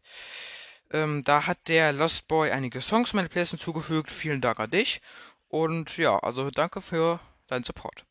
ähm, 0.92 1.22
da 1.24 1.46
hat 1.46 1.68
der 1.68 1.92
Lost 1.92 2.28
Boy 2.28 2.50
einige 2.50 2.80
Songs 2.80 3.12
meiner 3.12 3.28
Playlist 3.28 3.52
hinzugefügt. 3.52 4.10
Vielen 4.10 4.40
Dank 4.40 4.60
an 4.60 4.70
dich. 4.70 5.00
Und 5.48 5.96
ja, 5.96 6.18
also 6.18 6.50
danke 6.50 6.80
für 6.80 7.20
deinen 7.48 7.64
Support. 7.64 8.04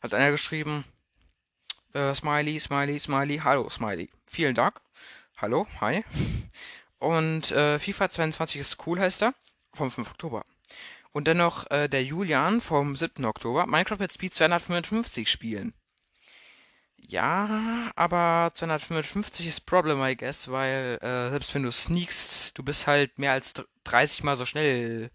Hat 0.00 0.14
einer 0.14 0.30
geschrieben, 0.30 0.84
äh, 1.92 2.14
Smiley, 2.14 2.58
Smiley, 2.60 2.98
Smiley, 2.98 3.38
hallo 3.38 3.68
Smiley. 3.68 4.08
Vielen 4.30 4.54
Dank. 4.54 4.80
Hallo, 5.38 5.66
hi. 5.80 6.04
Und 6.98 7.50
äh, 7.50 7.78
FIFA 7.78 8.10
22 8.10 8.60
ist 8.60 8.86
cool, 8.86 9.00
heißt 9.00 9.22
er, 9.22 9.32
vom 9.72 9.90
5. 9.90 10.10
Oktober. 10.10 10.44
Und 11.12 11.26
dann 11.26 11.38
noch 11.38 11.70
äh, 11.70 11.88
der 11.88 12.04
Julian 12.04 12.60
vom 12.60 12.94
7. 12.94 13.24
Oktober, 13.24 13.66
Minecraft 13.66 13.98
mit 13.98 14.12
Speed 14.12 14.34
255 14.34 15.30
spielen. 15.30 15.72
Ja, 16.96 17.90
aber 17.96 18.50
255 18.52 19.46
ist 19.46 19.60
Problem, 19.64 20.02
I 20.02 20.14
guess, 20.14 20.48
weil 20.48 20.98
äh, 21.00 21.30
selbst 21.30 21.54
wenn 21.54 21.62
du 21.62 21.72
sneakst, 21.72 22.58
du 22.58 22.62
bist 22.62 22.86
halt 22.86 23.18
mehr 23.18 23.32
als 23.32 23.54
30 23.84 24.24
mal 24.24 24.36
so 24.36 24.44
schnell 24.44 25.10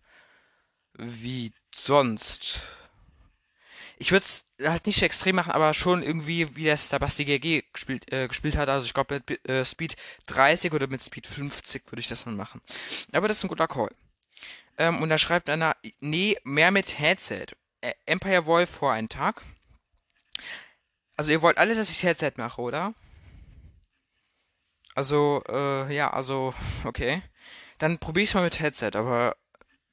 wie 0.96 1.54
sonst. 1.74 2.83
Ich 4.04 4.12
würde 4.12 4.26
es 4.26 4.44
halt 4.62 4.86
nicht 4.86 5.00
so 5.00 5.06
extrem 5.06 5.38
machen, 5.38 5.54
aber 5.54 5.74
schon 5.74 6.04
irgendwie, 6.04 6.54
wie 6.58 6.66
das 6.66 6.90
der 6.90 7.00
Basti 7.00 7.24
GG 7.24 7.64
gespielt, 7.72 8.12
äh, 8.12 8.28
gespielt 8.28 8.58
hat. 8.58 8.68
Also 8.68 8.86
ich 8.86 8.94
glaube 8.94 9.22
mit 9.30 9.48
äh, 9.48 9.64
Speed 9.64 9.96
30 10.26 10.74
oder 10.74 10.88
mit 10.88 11.02
Speed 11.02 11.26
50 11.26 11.90
würde 11.90 12.02
ich 12.02 12.10
das 12.10 12.26
dann 12.26 12.36
machen. 12.36 12.60
Aber 13.14 13.30
das 13.30 13.38
ist 13.38 13.46
ein 13.46 13.48
guter 13.48 13.70
Call. 13.70 13.92
Ähm, 14.78 15.02
und 15.02 15.08
da 15.08 15.18
schreibt 15.18 15.48
einer, 15.48 15.78
nee, 16.02 16.36
mehr 16.44 16.72
mit 16.72 17.00
Headset. 17.00 17.46
Empire 18.06 18.46
Wolf 18.46 18.70
vor 18.72 18.92
einem 18.92 19.08
Tag. 19.08 19.42
Also 21.16 21.32
ihr 21.32 21.42
wollt 21.42 21.58
alle, 21.58 21.74
dass 21.74 21.90
ich 21.90 22.04
Headset 22.04 22.34
mache, 22.36 22.62
oder? 22.62 22.94
Also, 24.96 25.44
äh, 25.48 25.96
ja, 25.96 26.12
also, 26.12 26.54
okay. 26.84 27.22
Dann 27.78 28.00
probiere 28.00 28.26
ich 28.26 28.34
mal 28.34 28.44
mit 28.44 28.60
Headset, 28.60 28.92
aber 28.96 29.38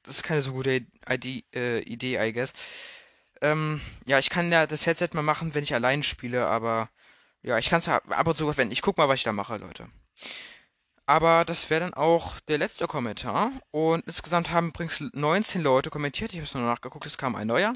das 0.03 0.17
ist 0.17 0.23
keine 0.23 0.41
so 0.41 0.51
gute 0.51 0.85
ID, 1.09 1.45
äh, 1.55 1.79
Idee, 1.83 2.21
I 2.21 2.33
guess. 2.33 2.51
Ähm, 3.41 3.81
ja, 4.05 4.19
ich 4.19 4.29
kann 4.29 4.51
ja 4.51 4.67
das 4.67 4.85
Headset 4.85 5.09
mal 5.13 5.23
machen, 5.23 5.53
wenn 5.55 5.63
ich 5.63 5.73
allein 5.73 6.03
spiele, 6.03 6.47
aber 6.47 6.89
ja, 7.43 7.57
ich 7.57 7.69
kann 7.69 7.79
es 7.79 7.87
ab 7.87 8.27
und 8.27 8.37
zu 8.37 8.45
verwenden. 8.45 8.71
Ich 8.71 8.81
guck 8.81 8.97
mal, 8.97 9.09
was 9.09 9.17
ich 9.17 9.23
da 9.23 9.33
mache, 9.33 9.57
Leute. 9.57 9.87
Aber 11.07 11.43
das 11.43 11.69
wäre 11.69 11.81
dann 11.81 11.93
auch 11.93 12.39
der 12.41 12.59
letzte 12.59 12.87
Kommentar. 12.87 13.51
Und 13.71 14.05
insgesamt 14.05 14.51
haben 14.51 14.69
übrigens 14.69 15.03
19 15.13 15.61
Leute 15.61 15.89
kommentiert. 15.89 16.31
Ich 16.31 16.37
habe 16.37 16.45
es 16.45 16.53
nur 16.53 16.63
nachgeguckt, 16.63 17.05
es 17.05 17.17
kam 17.17 17.35
ein 17.35 17.47
neuer. 17.47 17.73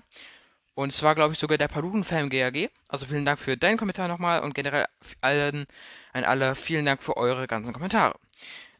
Und 0.75 0.89
es 0.89 1.01
war, 1.03 1.15
glaube 1.15 1.33
ich, 1.33 1.39
sogar 1.39 1.57
der 1.57 1.67
Paluden-Fan 1.67 2.29
GAG. 2.29 2.69
Also 2.87 3.07
vielen 3.07 3.25
Dank 3.25 3.39
für 3.39 3.57
deinen 3.57 3.77
Kommentar 3.77 4.07
nochmal 4.07 4.41
und 4.41 4.53
generell 4.53 4.85
allen, 5.21 5.65
an 6.13 6.23
alle 6.23 6.53
vielen 6.53 6.85
Dank 6.85 7.01
für 7.01 7.17
eure 7.17 7.47
ganzen 7.47 7.73
Kommentare. 7.73 8.15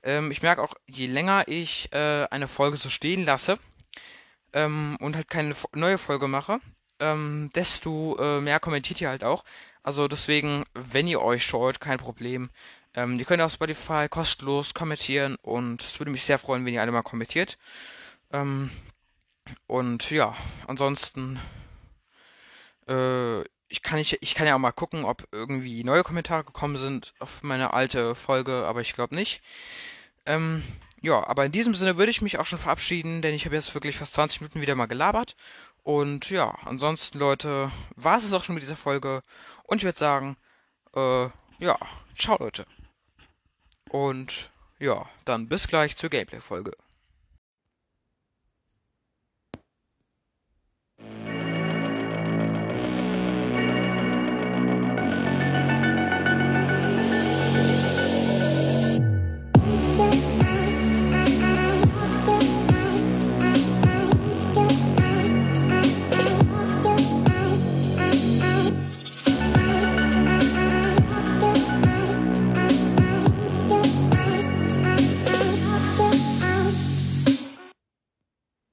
Ähm, 0.03 0.29
ich 0.31 0.41
merke 0.41 0.61
auch, 0.61 0.73
je 0.87 1.07
länger 1.07 1.45
ich 1.47 1.91
äh, 1.93 2.27
eine 2.29 2.47
Folge 2.47 2.77
so 2.77 2.89
stehen 2.89 3.25
lasse 3.25 3.57
ähm, 4.53 4.97
und 4.99 5.15
halt 5.15 5.29
keine 5.29 5.55
neue 5.73 5.97
Folge 5.97 6.27
mache, 6.27 6.59
ähm, 6.99 7.49
desto 7.55 8.17
äh, 8.19 8.41
mehr 8.41 8.59
kommentiert 8.59 9.01
ihr 9.01 9.09
halt 9.09 9.23
auch. 9.23 9.43
Also 9.83 10.07
deswegen, 10.07 10.63
wenn 10.73 11.07
ihr 11.07 11.21
euch 11.21 11.45
scheut, 11.45 11.79
kein 11.79 11.99
Problem. 11.99 12.49
Ähm, 12.95 13.19
ihr 13.19 13.25
könnt 13.25 13.41
auf 13.41 13.51
Spotify 13.51 14.07
kostenlos 14.09 14.73
kommentieren 14.73 15.35
und 15.41 15.81
es 15.81 15.99
würde 15.99 16.11
mich 16.11 16.25
sehr 16.25 16.39
freuen, 16.39 16.65
wenn 16.65 16.73
ihr 16.73 16.81
alle 16.81 16.91
mal 16.91 17.03
kommentiert. 17.03 17.57
Ähm, 18.31 18.71
und 19.67 20.09
ja, 20.11 20.35
ansonsten, 20.67 21.39
äh, 22.87 23.41
ich 23.67 23.81
kann, 23.83 23.99
ich, 23.99 24.21
ich 24.21 24.35
kann 24.35 24.47
ja 24.47 24.55
auch 24.55 24.59
mal 24.59 24.71
gucken, 24.71 25.05
ob 25.05 25.27
irgendwie 25.31 25.83
neue 25.83 26.03
Kommentare 26.03 26.43
gekommen 26.43 26.77
sind 26.77 27.13
auf 27.19 27.43
meine 27.43 27.73
alte 27.73 28.15
Folge, 28.15 28.65
aber 28.65 28.81
ich 28.81 28.93
glaube 28.93 29.15
nicht. 29.15 29.41
Ähm, 30.25 30.63
ja, 31.01 31.25
aber 31.27 31.45
in 31.45 31.51
diesem 31.51 31.75
Sinne 31.75 31.97
würde 31.97 32.11
ich 32.11 32.21
mich 32.21 32.39
auch 32.39 32.45
schon 32.45 32.59
verabschieden, 32.59 33.21
denn 33.21 33.35
ich 33.35 33.45
habe 33.45 33.55
jetzt 33.55 33.73
wirklich 33.75 33.97
fast 33.97 34.15
20 34.15 34.41
Minuten 34.41 34.61
wieder 34.61 34.75
mal 34.75 34.87
gelabert. 34.87 35.35
Und 35.85 36.31
ja, 36.31 36.49
ansonsten, 36.65 37.19
Leute, 37.19 37.71
war 37.95 38.17
es 38.17 38.33
auch 38.33 38.43
schon 38.43 38.55
mit 38.55 38.63
dieser 38.63 38.75
Folge. 38.75 39.21
Und 39.65 39.77
ich 39.77 39.83
würde 39.83 39.99
sagen, 39.99 40.35
äh, 40.95 41.25
ja, 41.59 41.77
ciao, 42.17 42.37
Leute. 42.39 42.65
Und 43.91 44.49
ja, 44.79 45.07
dann 45.25 45.47
bis 45.47 45.67
gleich 45.67 45.95
zur 45.95 46.09
Gameplay-Folge. 46.09 46.71